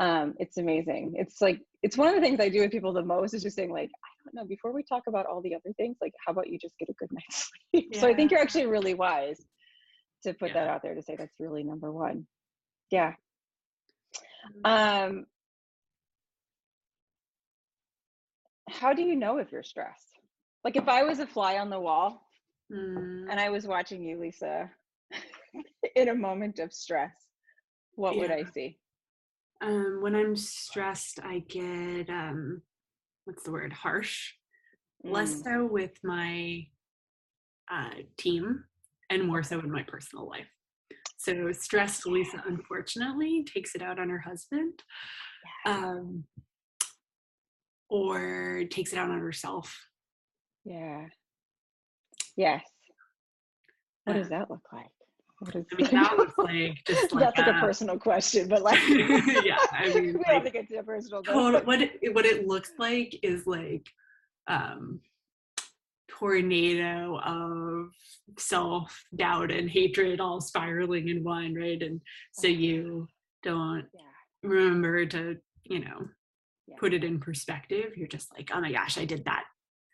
[0.00, 1.12] um it's amazing.
[1.16, 3.56] It's like it's one of the things I do with people the most is just
[3.56, 6.32] saying like I don't know before we talk about all the other things like how
[6.32, 7.94] about you just get a good night's sleep.
[7.94, 9.40] So I think you're actually really wise
[10.24, 12.26] to put that out there to say that's really number 1.
[12.90, 13.12] Yeah.
[14.64, 15.26] Um
[18.70, 20.18] how do you know if you're stressed?
[20.64, 22.26] Like if I was a fly on the wall
[22.72, 24.70] Mm, and I was watching you, Lisa,
[25.96, 27.12] in a moment of stress,
[27.96, 28.78] what would I see?
[29.60, 32.62] um, when I'm stressed, I get um,
[33.24, 33.72] what's the word?
[33.72, 34.32] Harsh.
[35.04, 36.66] Less Mm, so with my
[37.70, 38.64] uh, team,
[39.10, 40.46] and more so in my personal life.
[41.18, 44.82] So stressed Lisa, unfortunately, takes it out on her husband,
[45.66, 46.24] um,
[47.92, 49.78] or takes it out on herself.
[50.64, 51.06] Yeah.
[52.36, 52.64] Yes.
[54.04, 54.86] What does that look like?
[55.40, 58.48] What is I mean, that looks like just like That's like a a- personal question,
[58.48, 58.80] but like
[59.44, 61.66] yeah, I mean, we don't think it's a personal total, question.
[61.66, 63.86] what it, what it looks like is like
[64.48, 65.00] um
[66.08, 67.90] tornado of
[68.38, 72.00] self doubt and hatred all spiraling in one right and
[72.32, 73.06] so you
[73.42, 74.48] don't Yeah.
[74.50, 76.06] remember to you know
[76.72, 76.78] Yeah.
[76.78, 79.44] put it in perspective you're just like oh my gosh i did that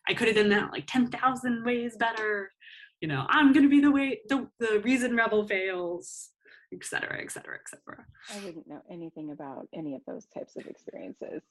[0.09, 2.53] i could have done that like 10,000 ways better
[3.01, 6.31] you know i'm going to be the way the, the reason revel fails
[6.73, 10.57] et cetera et cetera et cetera I wouldn't know anything about any of those types
[10.57, 11.43] of experiences.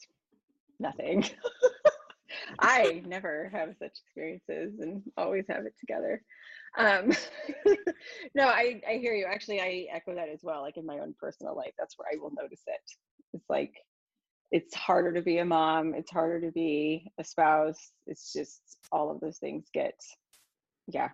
[0.80, 1.26] Nothing.
[2.60, 6.22] I never have such experiences and always have it together.
[6.78, 7.12] Um,
[8.36, 9.26] no, I, I hear you.
[9.26, 10.62] Actually, I echo that as well.
[10.62, 12.82] Like in my own personal life, that's where I will notice it.
[13.34, 13.74] It's like
[14.52, 17.92] it's harder to be a mom, it's harder to be a spouse.
[18.06, 20.00] It's just all of those things get,
[20.88, 21.10] yeah,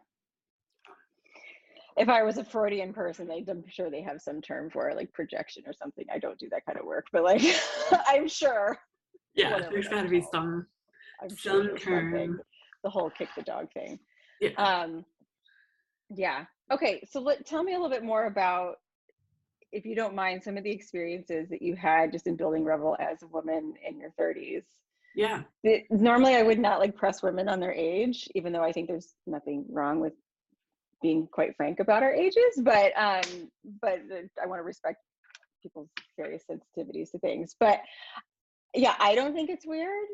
[1.97, 4.97] if I was a Freudian person, they, I'm sure they have some term for it,
[4.97, 6.05] like projection or something.
[6.11, 7.41] I don't do that kind of work, but like,
[8.07, 8.77] I'm sure.
[9.35, 10.65] yeah there's got to be some
[11.21, 11.79] I'm sure some something.
[11.79, 12.41] term
[12.83, 13.99] The whole kick the dog thing.
[14.41, 15.05] yeah Um,
[16.09, 16.45] yeah.
[16.71, 17.07] Okay.
[17.11, 18.75] So let, tell me a little bit more about,
[19.73, 22.95] if you don't mind, some of the experiences that you had just in building Revel
[22.99, 24.63] as a woman in your 30s.
[25.15, 28.71] yeah It, normally, I would not like press women on their age, even though I
[28.71, 30.13] think there's nothing wrong with
[31.01, 32.62] being quite frank about our ages.
[32.62, 33.49] But um,
[33.81, 33.99] but
[34.41, 34.99] I want to respect
[35.62, 37.55] people's various sensitivities to things.
[37.59, 37.81] But
[38.75, 40.07] yeah, I don't think it's weird.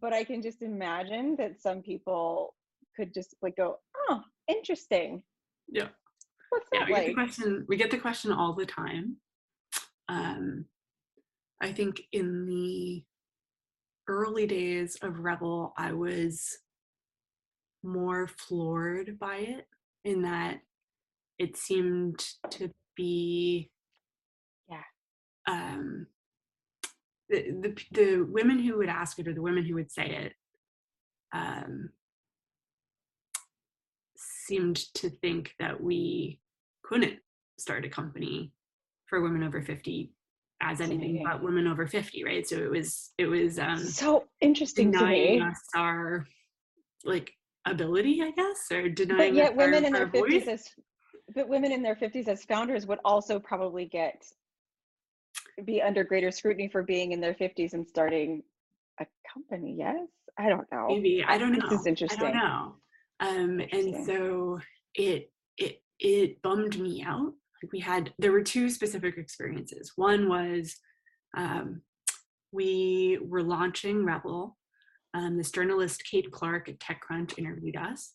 [0.00, 2.54] But I can just imagine that some people
[2.94, 3.78] could just like go,
[4.10, 5.22] "Oh, interesting.
[5.68, 5.88] yeah
[6.50, 9.16] What's yeah we get the question we get the question all the time
[10.08, 10.64] um
[11.60, 13.04] i think in the
[14.08, 16.58] early days of revel i was
[17.82, 19.66] more floored by it
[20.04, 20.58] in that
[21.38, 22.18] it seemed
[22.50, 23.70] to be
[24.68, 24.82] Yeah.
[25.46, 26.06] um
[27.28, 30.32] the, the the women who would ask it or the women who would say it
[31.32, 31.90] um
[34.50, 36.40] seemed to think that we
[36.82, 37.18] couldn't
[37.56, 38.52] start a company
[39.06, 40.12] for women over 50
[40.60, 44.90] as anything but women over 50 right so it was it was um so interesting
[44.92, 45.46] to denying me.
[45.46, 46.26] us our
[47.04, 47.30] like
[47.66, 50.32] ability i guess or denying But yet, women our, in their our voice.
[50.32, 50.68] fifties as
[51.34, 54.18] but women in their fifties as founders would also probably get
[55.64, 58.42] be under greater scrutiny for being in their fifties and starting
[59.00, 59.76] a company.
[59.78, 60.08] Yes,
[60.38, 60.88] I don't know.
[60.88, 62.74] maybe i don't know This is interesting i don't know
[63.20, 64.60] um and so
[64.94, 67.32] it it it bummed me out.
[67.62, 69.92] Like we had there were two specific experiences.
[69.96, 70.76] One was
[71.36, 71.82] um
[72.52, 74.56] we were launching revel.
[75.12, 78.14] Um, this journalist kate clark at techcrunch interviewed us.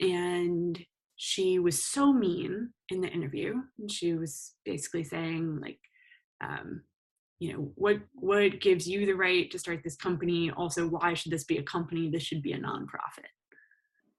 [0.00, 0.78] And
[1.16, 3.54] she was so mean in the interview.
[3.78, 5.80] And she was basically saying like
[6.42, 6.82] um,
[7.40, 10.50] you know what what gives you the right to start this company?
[10.50, 12.08] Also why should this be a company?
[12.08, 13.32] This should be a nonprofit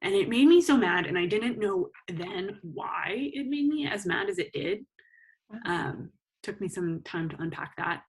[0.01, 3.87] and it made me so mad and i didn't know then why it made me
[3.87, 4.79] as mad as it did.
[5.65, 6.11] Um,
[6.43, 8.03] took me some time to unpack that.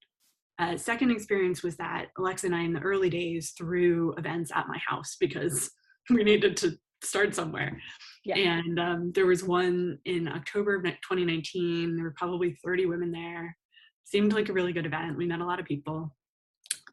[0.59, 4.69] Uh, second experience was that alexa and i in the early days threw events at
[4.69, 5.71] my house because
[6.11, 7.81] we needed to start somewhere.
[8.25, 8.37] Yeah.
[8.37, 13.57] and um, there was one in october of 2019 there were probably 30 women there.
[14.05, 15.17] Seemed like a really good event.
[15.17, 16.15] We met a lot of people.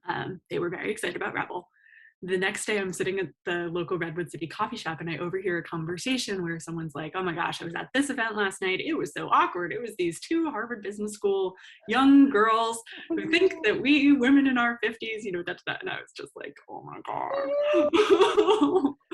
[0.08, 1.68] Um, they were very excited about revel
[2.24, 5.60] the next day i'm sitting at the local redwood city coffee shop and i overhear
[5.60, 8.80] a conversation where someone's like oh my gosh i was at this event last night.
[8.80, 9.72] It was so awkward.
[9.72, 11.54] It was these two harvard business school
[11.88, 15.90] young girls who think that we women in our 50s you know that's that and
[15.90, 18.94] i was just like oh my god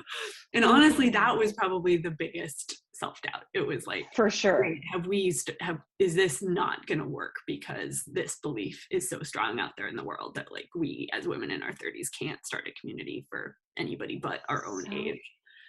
[0.54, 4.66] and honestly that was probably the biggest self-doubt it was like for sure.
[4.92, 9.22] Have we st- have is this not going to work because this belief is so
[9.24, 12.46] strong out there in the world that like we as women in our 30s can't
[12.46, 15.20] start a community for anybody but our own So age.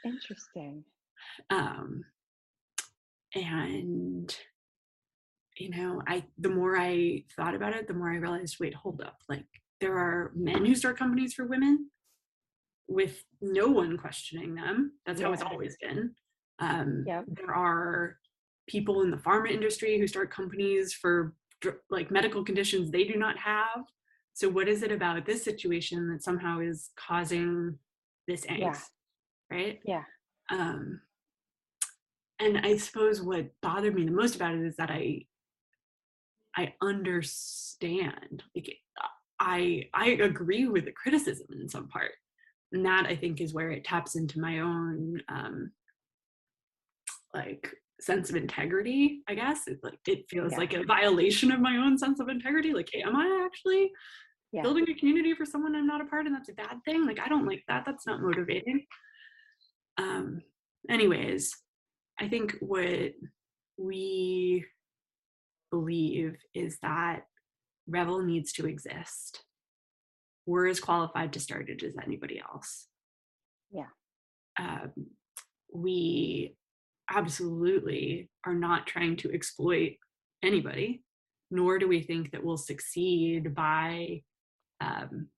[0.04, 0.84] Interesting.
[1.50, 2.04] Um
[3.34, 4.36] and
[5.58, 9.00] you know, I the more I thought about it, the more I realized wait, hold
[9.00, 9.16] up.
[9.28, 9.46] Like
[9.80, 11.90] there are men who start companies for women
[12.88, 14.92] with no one questioning them.
[15.06, 16.14] That's how it's always been.
[16.58, 17.24] Um, Yep.
[17.28, 18.16] There are
[18.66, 21.34] people in the pharma industry who start companies for
[21.90, 23.84] like medical conditions they do not have.
[24.34, 27.78] So, what is it about this situation that somehow is causing
[28.26, 28.58] this angst?
[28.58, 28.78] Yeah.
[29.50, 29.80] Right?
[29.84, 30.02] Yeah.
[30.50, 31.00] Um,
[32.40, 35.26] and I suppose what bothered me the most about it is that I
[36.56, 38.76] I understand like
[39.40, 42.12] I I agree with the criticism in some part.
[42.74, 45.70] And that I think is where it taps into my own um
[47.32, 49.68] like sense of integrity, I guess.
[49.68, 50.58] It like it feels Yeah.
[50.58, 52.72] like a violation of my own sense of integrity.
[52.74, 53.92] Like, hey, am I actually
[54.52, 54.62] Yeah.
[54.62, 57.06] building a community for someone I'm not a part and that's a bad thing?
[57.06, 57.84] Like I don't like that.
[57.86, 58.84] That's not motivating.
[59.96, 60.42] Um
[60.90, 61.56] anyways,
[62.18, 63.12] I think what
[63.78, 64.64] we
[65.70, 67.22] believe is that
[67.86, 69.44] Revel needs to exist.
[70.46, 72.86] We're as qualified to start it as anybody else.
[73.70, 73.86] Yeah.
[74.58, 74.92] Um,
[75.72, 76.56] we
[77.10, 79.92] absolutely are not trying to exploit
[80.42, 81.02] anybody,
[81.50, 84.22] nor do we think that we'll succeed by
[84.80, 85.28] um,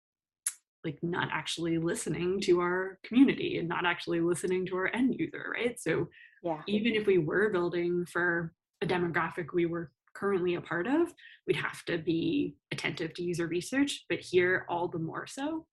[0.85, 5.53] like not actually listening to our community and not actually listening to our end user,
[5.53, 5.79] right?
[5.81, 6.09] So
[6.43, 6.63] Yeah.
[6.67, 11.13] even if we were building for a demographic we were currently a part of,
[11.47, 15.67] we'd have to be attentive to user research, but here all the more so.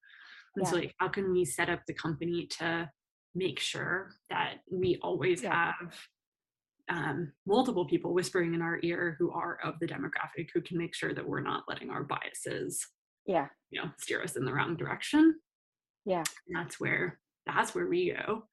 [0.56, 2.90] And so like how can we set up the company to
[3.34, 5.72] make sure that we always Yeah.
[5.80, 5.96] have
[6.90, 10.94] um, multiple people whispering in our ear who are of the demographic who can make
[10.94, 12.86] sure that we're not letting our biases
[13.26, 13.48] Yeah.
[13.72, 15.40] you know steer us in the wrong direction
[16.06, 16.24] Yeah.
[16.48, 18.44] and that's where that's where we go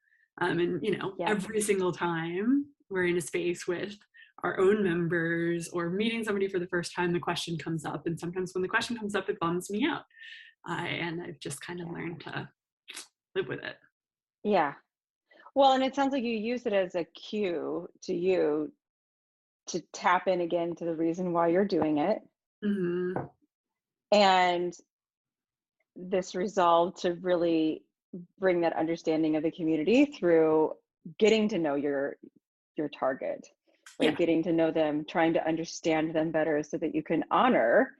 [0.40, 1.29] um, and you know Yeah.
[1.31, 3.96] every single time we're in a space with
[4.42, 8.07] our own members or meeting somebody for the first time the question comes up.
[8.07, 10.03] And sometimes when the question comes up it bums me out.
[10.68, 12.48] Uh, and i've just kind of learned to
[13.35, 13.76] live with it.
[14.44, 14.74] Yeah.
[15.55, 18.72] Well, and it sounds like you use it as a cue to you
[19.68, 22.20] to tap in again to the reason why you're doing it.
[22.62, 23.22] Mm-hmm.
[24.12, 24.74] and
[25.96, 27.85] this resolve to really
[28.38, 30.72] bring that understanding of the community through
[31.18, 32.16] getting to know your
[32.76, 33.46] your target
[33.98, 34.14] like Yeah.
[34.16, 37.96] getting to know them trying to understand them better so that you can honor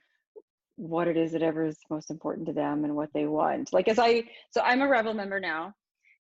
[0.77, 3.73] what it is that ever is most important to them and what they want.
[3.73, 5.75] Like as i so i'm a Revel member now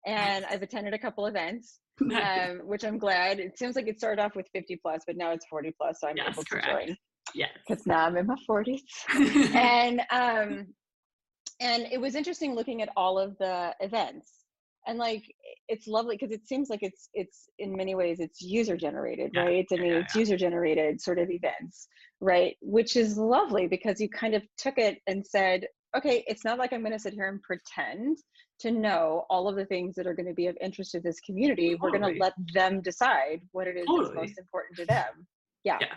[0.06, 3.40] and i've attended a couple events um, which i'm glad.
[3.40, 6.08] It seems like it started off with 50 plus but now it's 40 plus so
[6.08, 6.68] i'm Yes, able to correct.
[6.68, 6.98] join.
[7.34, 7.50] Yes.
[7.68, 8.82] Because now i'm in my 40s
[9.56, 10.68] and um
[11.60, 14.45] and it was interesting looking at all of the events
[14.88, 15.24] and like
[15.68, 19.42] it's lovely because it seems like it's it's in many ways it's user generated Yeah,
[19.42, 19.66] right?
[19.72, 21.88] I mean yeah, it's user generated sort of events
[22.22, 22.56] right?
[22.62, 26.74] Which is lovely because you kind of took it and said okay it's not like
[26.74, 28.18] i'm going to sit here and pretend
[28.60, 31.20] to know all of the things that are going to be of interest to this
[31.20, 31.76] community.
[31.76, 35.28] We're going to let them decide what it is that's most important to them.
[35.64, 35.78] Yeah.
[35.82, 35.96] Yeah.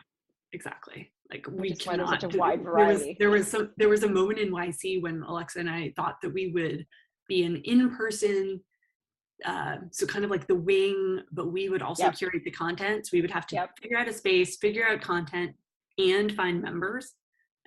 [0.52, 1.10] exactly.
[1.30, 3.16] Like we is why there's cannot such a do- wide there was variety.
[3.18, 6.32] there was some there was a moment in yc when alexa and i thought that
[6.32, 6.86] we would
[7.28, 8.58] be an in-person
[9.44, 12.16] uh, so kind of like the wing but we would also Yep.
[12.18, 13.78] curate the content so we would have to Yep.
[13.80, 15.54] figure out a space figure out content
[15.98, 17.14] and find members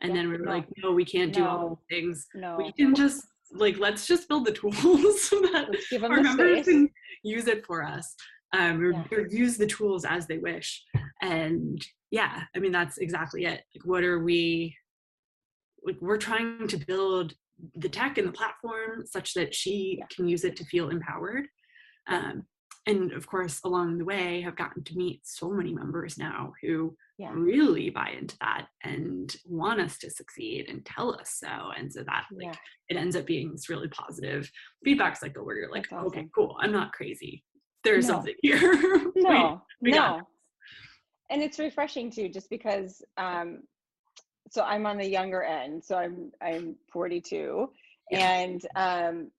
[0.02, 0.16] and Yep.
[0.18, 0.52] then we were No.
[0.52, 1.70] like no we can't do all No.
[1.70, 6.02] those things no we can just like let's just build the tools so that give
[6.02, 6.90] them our the members space can
[7.24, 8.16] use it for us
[8.54, 9.04] um, or, Yeah.
[9.12, 10.84] or use the tools as they wish
[11.22, 11.82] and
[12.12, 14.76] yeah i mean that's exactly it like what are we
[15.84, 17.34] like we're trying to build
[17.76, 20.06] the tech and the platform such that she Yeah.
[20.14, 21.48] can use it to feel empowered
[22.12, 22.44] um,
[22.88, 26.96] and of course along the way have gotten to meet so many members now who
[27.18, 27.32] Yeah.
[27.34, 32.04] really buy into that and want us to succeed and tell us so and so
[32.04, 32.56] that like Yeah.
[32.90, 34.50] it ends up being this really positive
[34.84, 37.44] feedback cycle where you're like That's okay cool i'm not crazy
[37.84, 38.14] there's No.
[38.16, 40.28] something here no we got no
[41.30, 43.62] and it's refreshing too just because um
[44.50, 47.70] so i'm on the younger end so i'm i'm 42
[48.10, 48.32] Yeah.
[48.34, 49.32] and um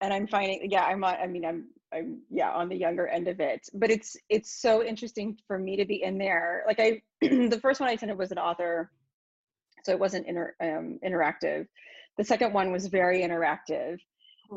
[0.00, 3.28] and i'm finding yeah i'm on i mean i'm i'm yeah on the younger end
[3.28, 7.00] of it but it's it's so interesting for me to be in there like i
[7.20, 8.90] the first one i attended was an author
[9.84, 11.66] so it wasn't inter, um, interactive
[12.18, 13.98] the second one was very interactive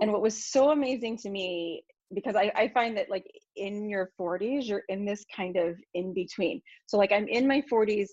[0.01, 4.11] and what was so amazing to me because I, I find that like in your
[4.19, 8.07] 40s you're in this kind of in between so like i'm in my 40s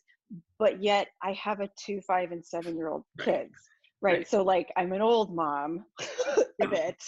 [0.59, 3.53] but yet i have a two five and seven year old kids
[4.01, 4.19] right?
[4.19, 4.29] Right.
[4.29, 6.05] so like i'm an old mom a
[6.59, 6.67] Yeah.
[6.67, 7.03] bit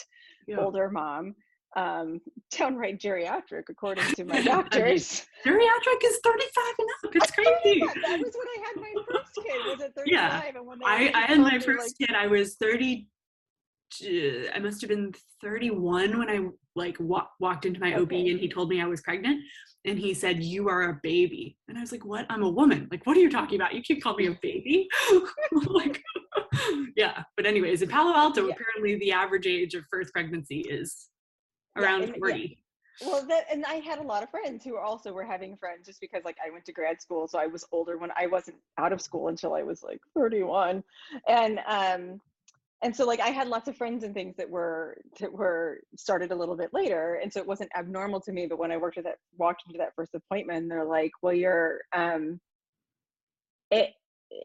[0.46, 0.58] Yeah.
[0.58, 1.34] older mom
[1.76, 2.20] um
[2.50, 8.34] downright geriatric according to my doctors geriatric is 35 and up it's crazy that was
[8.36, 10.42] when i had my first kid was at 35 Yeah.
[10.56, 12.16] and when they I, I had my first like, kid.
[12.16, 13.08] I was 30.
[14.54, 16.40] I must have been 31 when I
[16.74, 19.40] like wa- walked into my OB and he told me I was pregnant.
[19.84, 22.26] And he said, "You are a baby." And I was like, "What?
[22.30, 22.88] I'm a woman.
[22.90, 23.72] Like, what are you talking about?
[23.74, 24.88] You can't call me a baby."
[25.66, 26.02] like,
[26.96, 27.22] yeah.
[27.36, 28.54] But anyways, in Palo Alto, Yeah.
[28.54, 31.08] apparently the average age of first pregnancy is
[31.76, 32.14] Yeah, around yeah.
[32.18, 32.58] 40.
[33.04, 36.00] well that and i had a lot of friends who also were having friends just
[36.00, 38.92] because like i went to grad school so i was older when i wasn't out
[38.92, 40.82] of school until i was like 31
[41.28, 42.20] and um
[42.82, 46.30] and so like i had lots of friends and things that were that were started
[46.30, 48.98] a little bit later and so it wasn't abnormal to me but when i worked
[48.98, 52.40] at that walked into that first appointment they're like well you're um
[53.70, 53.90] it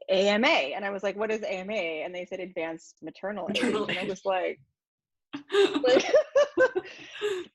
[0.09, 0.47] AMA.
[0.47, 1.73] And I was like, what is AMA?
[1.73, 3.63] And they said advanced maternal, age.
[3.63, 4.59] And I was like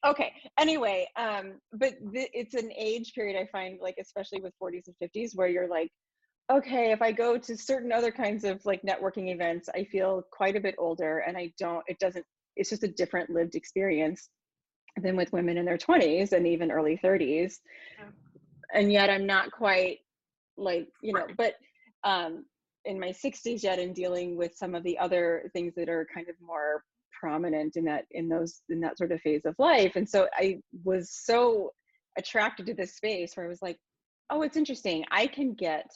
[0.06, 4.84] okay anyway um but th- it's an age period i find like especially with 40s
[4.86, 5.90] and 50s where you're like
[6.52, 10.56] okay if i go to certain other kinds of like networking events i feel quite
[10.56, 12.24] a bit older and i don't it doesn't
[12.56, 14.28] it's just a different lived experience
[15.02, 17.54] than with women in their 20s and even early 30s
[18.72, 19.98] and yet i'm not quite
[20.56, 21.54] like you know but
[22.04, 22.44] um
[22.84, 26.28] in my 60s yet in dealing with some of the other things that are kind
[26.28, 26.84] of more
[27.24, 29.96] prominent in that in those in that sort of phase of life.
[29.96, 31.70] And so i was so
[32.16, 33.78] attracted to this space where i was like
[34.30, 35.04] oh it's interesting.
[35.10, 35.86] I can get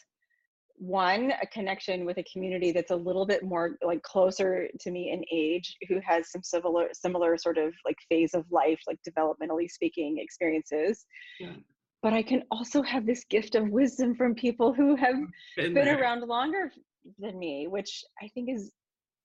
[0.81, 5.11] one a connection with a community that's a little bit more like closer to me
[5.11, 9.69] in age who has some similar similar sort of like phase of life like developmentally
[9.69, 11.05] speaking experiences.
[11.41, 11.55] Yeah.
[12.01, 15.17] but i can also have this gift of wisdom from people who have
[15.57, 16.71] been, been around longer
[17.19, 18.71] than me which i think is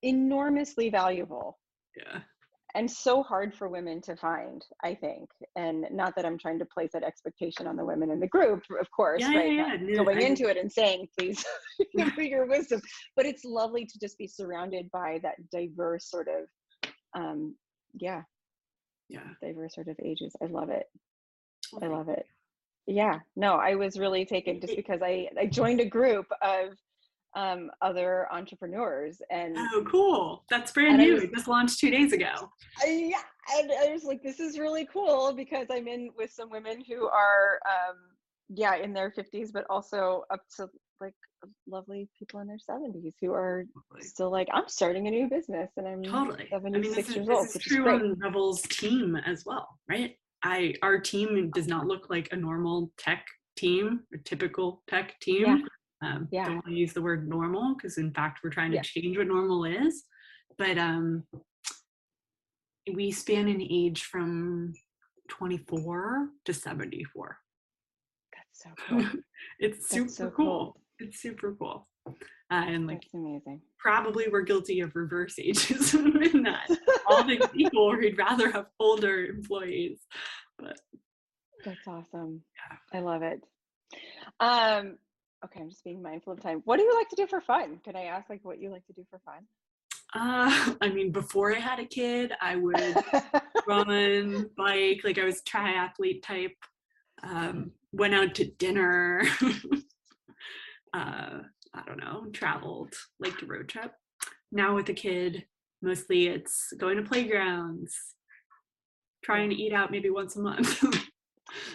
[0.01, 1.60] enormously valuable
[1.98, 2.22] yeah.
[2.76, 6.66] And so hard for women to find i think and not that i'm trying to
[6.66, 10.04] place that expectation on the women in the group of course yeah, right yeah, yeah.
[10.04, 11.46] going I, into it and saying please
[12.18, 12.82] your wisdom
[13.16, 17.56] but it's lovely to just be surrounded by that diverse sort of um
[17.96, 18.24] yeah.
[19.08, 19.28] Yeah.
[19.41, 20.88] Diverse sort of ages i love it.
[21.80, 22.26] I love it.
[22.88, 26.70] Yeah no i was really taken just because i i joined a group of
[27.36, 29.22] um, other entrepreneurs.
[29.32, 30.44] And oh, cool!
[30.50, 31.16] That's brand new.
[31.16, 32.52] Was, it just launched two days ago.
[32.82, 36.50] I, yeah, and I was like, this is really cool because I'm in with some
[36.50, 37.98] women who are, um,
[38.50, 40.68] yeah, in their 50s, but also up to
[41.02, 41.14] like
[41.68, 44.08] lovely people in their 70s who are totally.
[44.08, 47.28] still like, I'm starting a new business, and I'm totally 76 I mean, this years
[47.28, 47.46] is, old.
[47.48, 50.16] This is true is on Revel's team as well, right?
[50.44, 53.26] I our team does not look like a normal tech
[53.56, 55.46] team, a typical tech team.
[55.46, 55.58] Yeah.
[56.04, 56.45] Um, yeah.
[56.45, 58.82] Don't want to use the word normal because, in fact, we're trying to yeah.
[58.84, 60.04] change what normal is.
[60.58, 61.24] But um,
[62.93, 64.74] we span an age from
[65.30, 67.38] 24 to 74.
[68.34, 69.22] That's so cool.
[69.60, 70.45] it's super so cool.
[70.45, 70.82] cool.
[70.99, 71.88] It's super cool.
[72.06, 72.12] Uh,
[72.68, 73.62] and like, That's amazing.
[73.80, 76.70] Probably we're guilty of reverse ageism in that.
[77.08, 79.99] All things equal, we'd rather have older employees.
[80.60, 80.80] But
[81.66, 82.41] that's awesome.
[82.93, 82.99] Yeah.
[82.99, 83.41] I love it.
[84.39, 84.97] Um,
[85.44, 86.62] okay, I'm just being mindful of time.
[86.66, 87.80] What do you like to do for fun?
[87.84, 89.46] Can I ask like what you like to do for fun?
[90.14, 92.96] Uh, I mean, before I had a kid, I would
[93.68, 96.56] run, bike, like I was triathlete type.
[97.24, 99.24] Um, went out to dinner.
[100.94, 101.39] uh,
[101.76, 103.91] I don't know, traveled, like to road trip.
[104.52, 105.46] Now with a kid,
[105.82, 107.96] mostly it's going to playgrounds,
[109.24, 110.84] trying to eat out maybe once a month.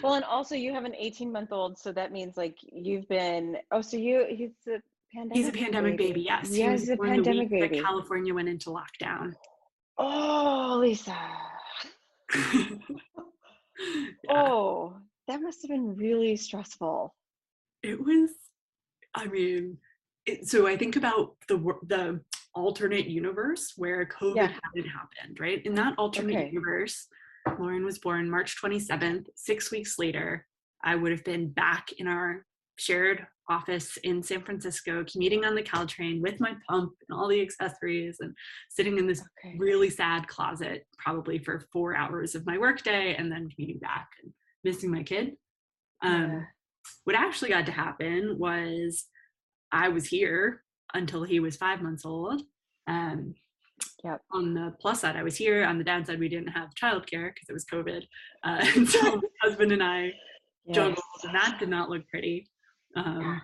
[0.01, 3.57] Well, and also you have an 18 month old, so that means like you've been.
[3.71, 4.81] Oh, so you he's a
[5.13, 5.37] pandemic.
[5.37, 6.13] He's a pandemic baby.
[6.13, 7.81] baby yes, yeah, he's a pandemic baby.
[7.81, 9.33] California went into lockdown.
[9.97, 11.17] Oh, Lisa.
[12.35, 12.75] yeah.
[14.29, 14.95] Oh,
[15.27, 17.13] that must have been really stressful.
[17.83, 18.31] It was.
[19.15, 19.77] I mean,
[20.25, 21.57] it, so I think about the
[21.87, 22.21] the
[22.53, 24.47] alternate universe where COVID yeah.
[24.47, 25.65] hadn't happened, right?
[25.65, 26.47] In that alternate okay.
[26.47, 27.07] universe,
[27.57, 29.27] Lauren was born March 27th.
[29.35, 30.45] Six weeks later,
[30.83, 32.45] I would have been back in our
[32.77, 37.41] shared office in San Francisco, commuting on the Caltrain with my pump and all the
[37.41, 38.33] accessories, and
[38.69, 39.55] sitting in this okay.
[39.57, 44.31] really sad closet, probably for four hours of my workday, and then commuting back and
[44.63, 45.33] missing my kid.
[46.03, 46.41] Um, yeah.
[47.03, 49.05] What actually got to happen was
[49.71, 52.41] I was here until he was five months old.
[52.87, 53.35] Um,
[54.03, 54.21] Yep.
[54.31, 55.65] On the plus side, I was here.
[55.65, 58.03] On the downside, we didn't have childcare because it was COVID.
[58.43, 60.13] Uh, and so my husband and I
[60.65, 60.75] yes.
[60.75, 62.47] juggled, and that did not look pretty.
[62.95, 63.41] Um.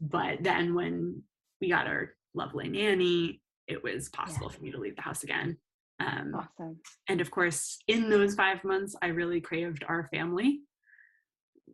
[0.00, 1.22] But then when
[1.60, 4.56] we got our lovely nanny, it was possible yeah.
[4.56, 5.56] for me to leave the house again.
[6.00, 6.78] Um, awesome.
[7.08, 10.60] And of course, in those five months, I really craved our family.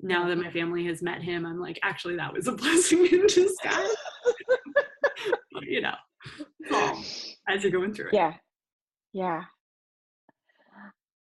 [0.02, 3.26] Now that my family has met him, I'm like, actually, that was a blessing in
[3.26, 3.96] disguise.
[5.62, 5.94] you know,
[7.48, 8.14] as you're going through it.
[8.14, 8.34] Yeah.
[9.12, 9.42] Yeah.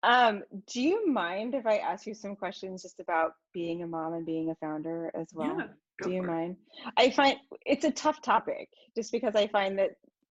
[0.02, 0.42] Um,
[0.72, 4.24] do you mind if I ask you some questions just about being a mom and
[4.24, 5.56] being a founder as well?
[5.58, 5.66] Yeah,
[6.02, 6.56] do you mind?
[6.96, 7.36] I find
[7.66, 9.90] it's a tough topic just because I find that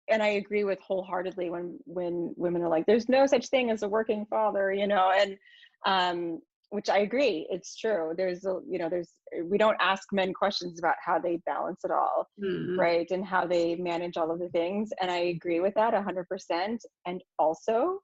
[0.09, 3.83] and I agree with wholeheartedly when when women are like, there's no such thing as
[3.83, 5.37] a working father, you know, and
[5.85, 6.41] um
[6.71, 8.13] which I agree, it's true.
[8.17, 9.11] There's a, you know, there's,
[9.45, 12.77] we don't ask men questions about how they balance it all, Mhm.
[12.77, 13.11] right?
[13.11, 14.91] And how they manage all of the things.
[15.01, 16.85] And I agree with that 100%.
[17.07, 18.03] And also,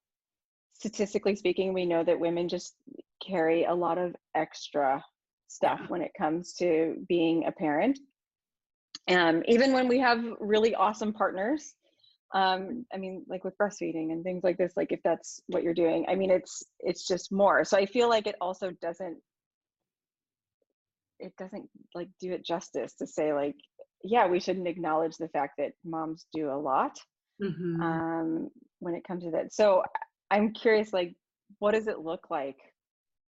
[0.74, 2.76] statistically speaking, we know that women just
[3.24, 5.04] carry a lot of extra
[5.48, 5.88] stuff Yeah.
[5.88, 7.98] when it comes to being a parent.
[9.08, 11.74] Um, even when we have really awesome partners,
[12.34, 15.74] um, I mean, like with breastfeeding and things like this, like if that's what you're
[15.74, 17.64] doing, I mean, it's it's just more.
[17.64, 19.18] So I feel like it also doesn't
[21.18, 23.56] it doesn't like do it justice to say like,
[24.04, 26.98] yeah, we shouldn't acknowledge the fact that moms do a lot
[27.40, 27.82] Mhm.
[27.82, 29.52] um, when it comes to that.
[29.52, 29.82] So
[30.30, 31.14] I'm curious, like,
[31.58, 32.58] what does it look like?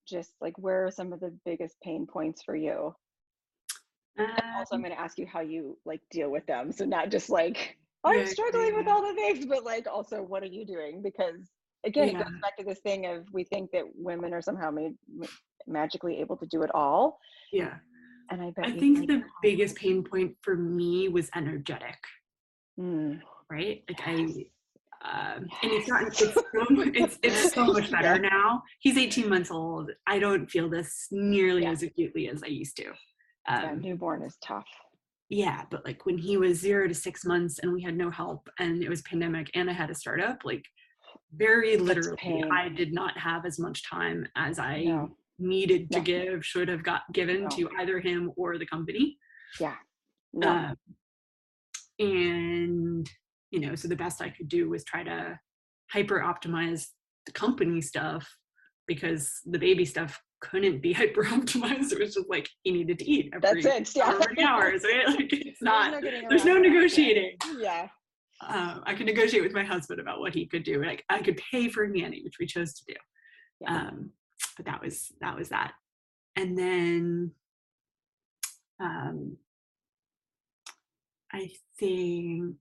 [0.08, 2.94] Just like, where are some of the biggest pain points for you?
[4.18, 6.72] And also, I'm Um, going to ask you how you like deal with them.
[6.72, 10.22] So not just like I'm Yeah, yeah, struggling with all the things, but like also
[10.22, 11.02] what are you doing?
[11.02, 11.50] Because
[11.84, 12.24] again, it Yeah.
[12.24, 15.26] goes back to this thing of we think that women are somehow made ma-
[15.66, 17.18] magically able to do it all,
[17.52, 17.78] yeah.
[18.30, 21.98] and I bet I think the it biggest pain point for me was energetic,
[22.78, 23.20] Mm,
[23.50, 23.82] right?
[23.88, 24.36] Like Yes.
[24.38, 24.46] I,
[25.36, 26.02] um, and it's not.
[26.06, 26.42] It's so,
[27.02, 28.28] it's it's so much better Yeah.
[28.30, 28.62] now.
[28.80, 29.90] He's 18 months old.
[30.06, 31.72] I don't feel this nearly Yeah.
[31.72, 32.92] as acutely as I used to.
[33.48, 34.66] yeah, Um, newborn is tough.
[35.28, 38.48] Yeah, but like when he was zero to six months and we had no help
[38.58, 40.64] and it was pandemic and I had a startup, like
[41.34, 42.44] very literally.
[42.50, 45.16] I did not have as much time as I No.
[45.38, 46.04] needed to No.
[46.04, 47.48] give, should have got given No.
[47.50, 49.18] to either him or the company.
[49.60, 49.76] Yeah.
[50.32, 50.48] No.
[50.48, 50.76] Um,
[51.98, 53.10] and
[53.50, 55.38] you know, so the best I could do was try to
[55.90, 56.88] hyper optimize
[57.26, 58.28] the company stuff
[58.86, 61.92] because the baby stuff couldn't be hyper optimized.
[61.92, 63.96] It was just like he needed to eat every That's it.
[63.96, 64.18] Yeah.
[64.18, 65.06] many hours, right?
[65.16, 66.02] Like it's There's not.
[66.02, 67.36] no There's no that, negotiating.
[67.58, 67.88] Yeah.
[68.46, 70.82] Um, I could negotiate with my husband about what he could do.
[70.84, 72.94] Like I could pay for a nanny, which we chose to do.
[73.60, 73.76] Yeah.
[73.76, 74.10] Um,
[74.56, 75.72] but that was that was that.
[76.36, 77.30] And then
[78.78, 79.38] um,
[81.32, 82.56] I think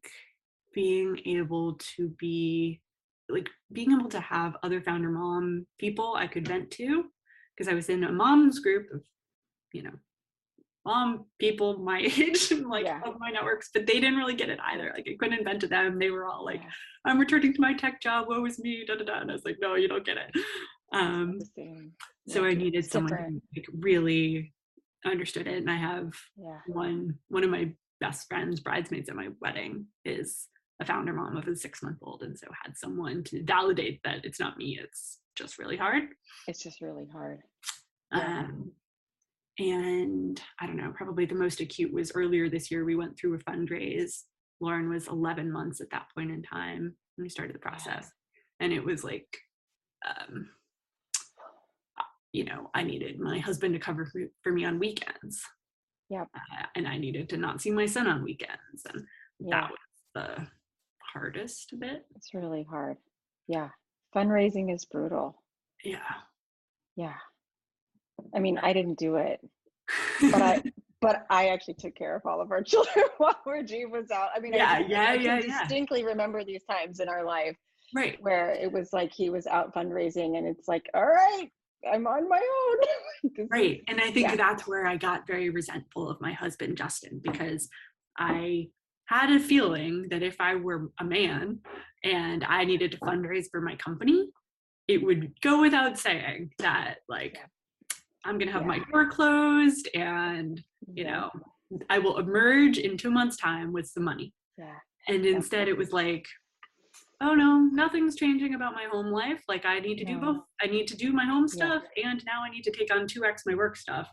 [0.74, 2.82] being able to be
[3.30, 7.06] like being able to have other founder mom people I could vent to
[7.56, 9.02] because I was in a mom's group of
[9.74, 9.94] you know
[10.86, 13.02] mom people my age like Yeah.
[13.06, 15.68] of my networks but they didn't really get it either like I couldn't vent to
[15.68, 16.70] them they were all like Yeah.
[17.06, 19.46] I'm returning to my tech job woe is me da da da and I was
[19.46, 20.32] like no you don't get it
[20.94, 21.40] um
[22.28, 22.50] so Yeah.
[22.50, 24.54] I needed someone who like really
[25.06, 26.60] understood it and I have Yeah.
[26.68, 30.48] one one of my best friends bridesmaids at my wedding is
[30.82, 34.24] a founder mom of a six month old and so had someone to validate that
[34.26, 36.04] it's not me it's just really hard
[36.48, 37.40] It's just really hard.
[38.14, 38.40] Yeah.
[38.40, 38.72] um,
[39.58, 43.36] and i don't know probably the most acute was earlier this year we went through
[43.36, 44.24] a fundraise
[44.60, 48.12] lauren was 11 months at that point in time when we started the process
[48.60, 49.28] and it was like
[50.06, 50.50] um,
[52.34, 55.42] you know i needed my husband to cover for, for me on weekends
[56.10, 56.28] Yep.
[56.36, 59.04] uh, and i needed to not see my son on weekends and
[59.40, 59.62] Yeah.
[59.62, 59.80] that was
[60.14, 60.48] the
[61.20, 62.98] hardest bit It's really hard.
[63.48, 63.70] Yeah.
[64.16, 65.42] Fundraising is brutal.
[65.84, 66.00] yeah
[66.96, 67.14] Yeah.
[68.36, 69.40] I mean, I didn't do it,
[70.22, 70.62] but I
[71.02, 74.30] but I actually took care of all of our children while Rajiv was out.
[74.36, 75.60] I mean, I Yeah, can- yeah, I yeah, yeah.
[75.62, 77.58] distinctly remember these times in our life
[77.94, 81.48] right where it was like he was out fundraising and it's like, all right,
[81.92, 82.78] I'm on my own.
[83.50, 83.82] Right.
[83.88, 84.36] And I think yeah.
[84.36, 87.70] that's where I got very resentful of my husband, Justin, because
[88.18, 88.68] I
[89.08, 91.60] had a feeling that if I were a man
[92.04, 94.30] and I needed to fundraise for my company,
[94.88, 97.46] it would go without saying that, like, Yeah.
[98.26, 98.68] I'm going to have Yeah.
[98.68, 100.60] my door closed and,
[100.94, 101.12] you Yeah.
[101.72, 104.34] know, I will emerge in two months' time with some money.
[104.58, 104.80] Yeah.
[105.08, 106.28] And instead, it was like,
[107.22, 109.44] oh no, nothing's changing about my home life.
[109.48, 110.42] Like, I need to do both.
[110.62, 111.56] I need to do my home Yeah.
[111.66, 114.10] stuff, and now I need to take on 2x my work stuff.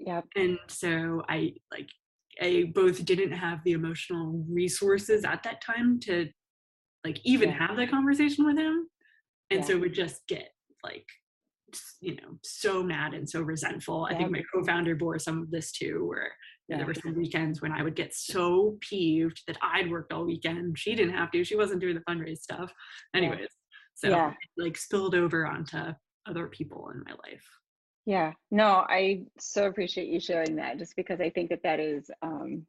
[0.00, 0.24] Yep.
[0.36, 1.88] And so I like,
[2.40, 6.28] I both didn't have the emotional resources at that time to
[7.04, 7.66] like even Yeah.
[7.66, 8.88] have that conversation with him.
[9.50, 9.66] And Yeah.
[9.66, 10.50] so would just get
[10.82, 11.06] like,
[12.00, 14.06] you know, so mad and so resentful.
[14.10, 16.34] I think my co-founder bore some of this too, where
[16.68, 20.78] there were some weekends when I would get so peeved that I'd worked all weekend.
[20.78, 21.44] She didn't have to.
[21.44, 22.72] She wasn't doing the fundraise stuff.
[23.12, 23.20] Yeah.
[23.20, 23.50] Anyways,
[23.94, 24.34] so Yeah.
[24.56, 25.92] like spilled over onto
[26.26, 27.46] other people in my life.
[28.06, 32.10] Yeah, no, I so appreciate you sharing that just because I think that that is,
[32.20, 32.66] um,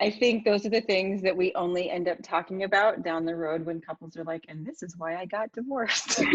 [0.00, 3.36] I think those are the things that we only end up talking about down the
[3.36, 6.18] road when couples are like, and this is why I got divorced.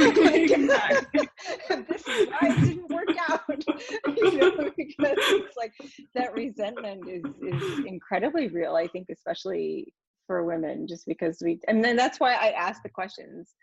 [1.88, 3.42] This is why it didn't work out.
[4.18, 5.74] you know, because it's like
[6.16, 9.94] that resentment is is incredibly real, I think, especially
[10.26, 13.56] for women, just because we and then that's why I ask the questions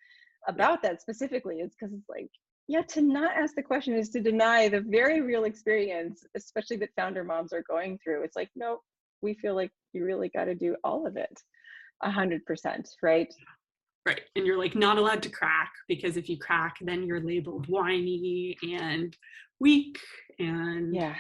[0.47, 2.31] about that specifically is because it's like,
[2.69, 6.91] yeah, to not ask the question is to deny the very real experience, especially that
[6.97, 8.23] founder moms are going through.
[8.25, 8.81] It's like, no,
[9.23, 11.41] we feel like you really got to do all of it,
[12.03, 13.33] a hundred percent, right?
[14.05, 14.21] Right.
[14.37, 18.57] And you're like not allowed to crack because if you crack, then you're labeled whiny
[18.63, 19.17] and
[19.59, 19.99] weak
[20.39, 21.15] and Yeah.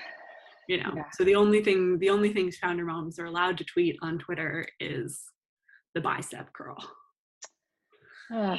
[0.68, 0.92] you know.
[0.94, 1.04] Yeah.
[1.12, 4.66] So the only thing the only things founder moms are allowed to tweet on Twitter
[4.78, 5.20] is
[5.94, 6.76] the bicep curl.
[8.32, 8.56] Oh,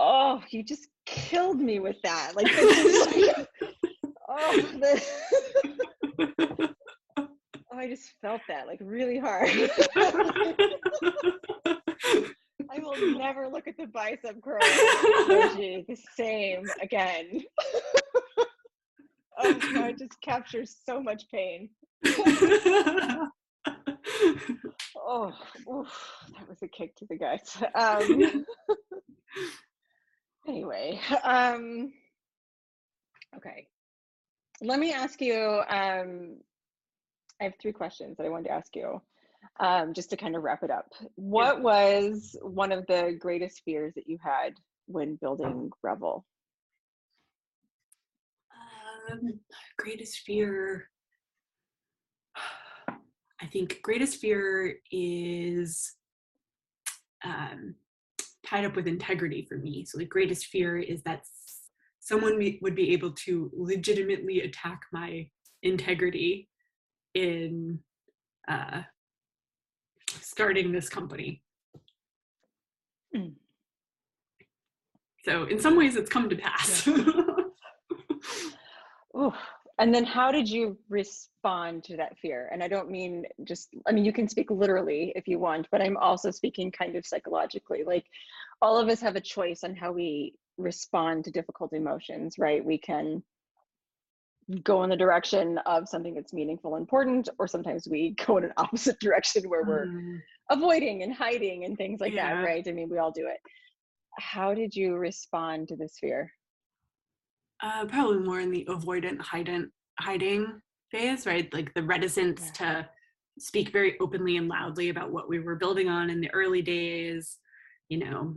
[0.00, 2.32] oh, you just killed me with that.
[2.34, 3.48] Like, like-
[4.28, 5.02] oh, the,
[7.18, 7.28] oh,
[7.72, 9.50] I just felt that like really hard.
[12.72, 17.42] I will never look at the bicep curl emoji the same again.
[19.38, 21.68] oh, no, it just captures so much pain.
[24.96, 25.32] Oh,
[25.68, 25.88] oof,
[26.38, 27.60] that was a kick to the guts.
[27.74, 28.44] Um,
[30.46, 31.92] anyway, um,
[33.36, 33.66] okay.
[34.62, 35.62] Let me ask you.
[35.68, 36.36] Um,
[37.40, 39.00] I have three questions that I wanted to ask you,
[39.60, 40.92] um, just to kind of wrap it up.
[41.14, 44.54] What was one of the greatest fears that you had
[44.86, 46.26] when building Revel?
[49.10, 49.40] um,
[49.78, 50.88] greatest fear.
[53.42, 55.94] I think greatest fear is
[57.24, 57.74] um,
[58.50, 59.84] tied up with integrity for me.
[59.84, 61.24] So the greatest fear is that
[62.00, 65.28] someone would be able to legitimately attack my
[65.62, 66.48] integrity
[67.14, 67.78] in
[68.48, 68.80] uh,
[70.08, 71.42] starting this company.
[73.16, 73.34] Mm.
[75.24, 76.88] So in some ways, it's come to pass.
[79.16, 79.34] Oof.
[79.80, 82.50] And then how did you respond to that fear?
[82.52, 85.80] And I don't mean just, I mean, you can speak literally if you want, but
[85.82, 87.82] I'm also speaking kind of psychologically.
[87.84, 88.04] Like
[88.62, 92.64] all of us have a choice on how we respond to difficult emotions, right?
[92.64, 93.24] We can
[94.64, 98.44] go in the direction of something that's meaningful and important, or sometimes we go in
[98.44, 102.34] an opposite direction where we're Um, avoiding and hiding and things like Yeah.
[102.34, 102.66] that, right?
[102.68, 103.40] I mean, we all do it.
[104.18, 106.32] How did you respond to this fear?
[107.62, 111.52] Uh, probably more in the avoidant hiding hiding phase, right?
[111.52, 112.88] Like the reticence to
[113.38, 117.36] speak very openly and loudly about what we were building on in the early days.
[117.88, 118.34] You know,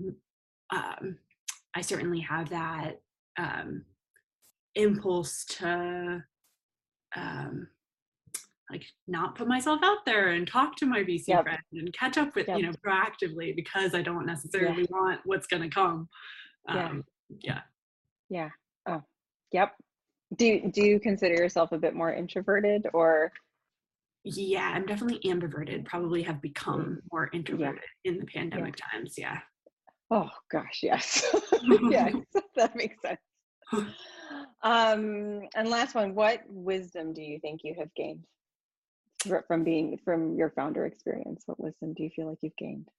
[0.72, 1.18] um,
[1.76, 3.00] I certainly have that
[3.38, 3.86] um,
[4.76, 6.24] impulse to
[7.16, 7.68] um,
[8.72, 11.44] like not put myself out there and talk to my VC Yep.
[11.44, 15.64] friend and catch up with you know proactively because I don't necessarily want what's going
[15.64, 16.10] to come.
[16.68, 16.90] Yeah.
[16.90, 17.04] Um,
[17.42, 17.62] yeah.
[18.30, 18.50] Yeah.
[18.88, 19.04] Oh,
[19.54, 19.74] yep.
[20.36, 23.32] Do you- do you consider yourself a bit more introverted or
[24.26, 25.86] Yeah, I'm definitely ambiverted.
[25.86, 29.16] Probably have become more introverted in the pandemic times.
[29.18, 29.40] Yeah.
[30.12, 31.24] oh gosh, yes.
[31.90, 32.14] yes,
[32.56, 33.20] that makes sense.
[34.64, 38.26] Um and last one, what wisdom do you think you have gained
[39.48, 41.44] from being from your founder experience?
[41.46, 42.90] What wisdom do you feel like you've gained?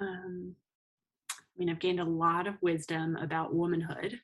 [0.00, 0.56] Um,
[1.32, 4.18] I mean, I've gained a lot of wisdom about womanhood.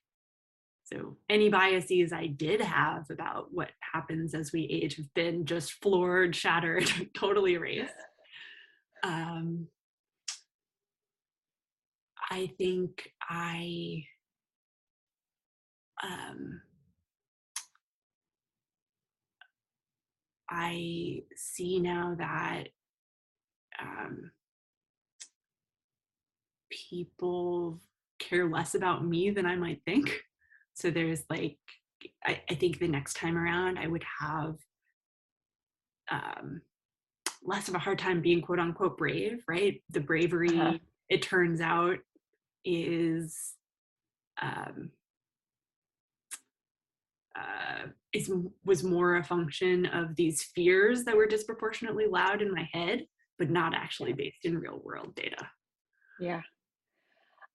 [0.93, 5.73] So any biases I did have about what happens as we age have been just
[5.83, 7.95] floored, shattered, totally erased.
[9.05, 9.69] Um,
[12.31, 14.05] I think I
[16.03, 16.61] um,
[20.49, 22.65] I see now that
[23.81, 24.31] um,
[26.71, 27.81] people
[28.19, 30.23] care less about me than I might think.
[30.81, 31.59] So there's like,
[32.25, 34.57] I, I think the next time around I would have
[36.11, 36.63] um,
[37.43, 39.83] less of a hard time being quote unquote brave, right?
[39.91, 40.79] The bravery, Uh-huh.
[41.11, 41.99] it turns out,
[42.65, 43.55] is
[44.41, 44.91] um,
[47.39, 48.31] uh, is
[48.65, 53.07] was more a function of these fears that were disproportionately loud in my head,
[53.39, 55.47] but not actually based in real world data.
[56.19, 56.41] Yeah.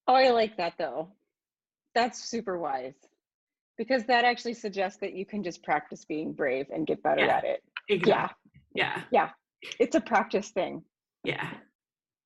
[0.07, 1.09] Oh, I like that though.
[1.95, 2.93] That's super wise.
[3.77, 7.37] Because that actually suggests that you can just practice being brave and get better Yeah.
[7.37, 7.63] at it.
[7.89, 8.51] Exactly.
[8.73, 8.95] Yeah.
[8.95, 9.29] Yeah yeah
[9.79, 10.83] it's a practice thing.
[11.23, 11.49] Yeah.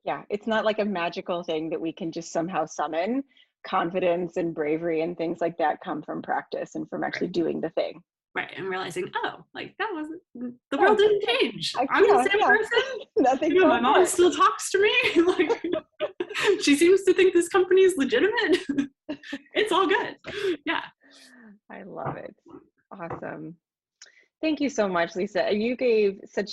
[0.06, 3.24] Yeah, it's not like a magical thing that we can just somehow summon.
[3.68, 7.70] Confidence and bravery and things like that come from practice and from actually doing the
[7.72, 8.02] thing.
[8.36, 8.50] Right.
[8.56, 11.74] And realizing, oh, like that wasn't the Oh, world didn't change.
[11.78, 12.48] I- I'm yeah, the same yeah.
[12.48, 12.82] person.
[13.18, 13.52] Nothing.
[13.52, 14.94] You know, my mom still talks to me.
[15.26, 15.62] like
[16.62, 18.60] she seems to think this company is legitimate.
[19.54, 20.16] it's all good.
[20.66, 20.82] Yeah.
[21.72, 22.36] I love it.
[22.92, 23.56] Awesome.
[24.42, 25.54] Thank you so much, Lisa.
[25.54, 26.52] You gave such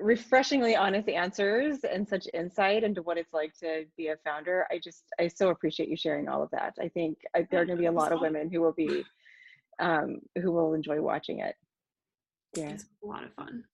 [0.00, 4.66] refreshingly honest answers and such insight into what it's like to be a founder.
[4.70, 6.74] I just, I so appreciate you sharing all of that.
[6.80, 9.04] I think I, there are going to be a lot of women who will be,
[9.78, 11.54] um, who will enjoy watching it.
[12.56, 12.70] Yeah.
[12.70, 13.64] It's a lot of fun.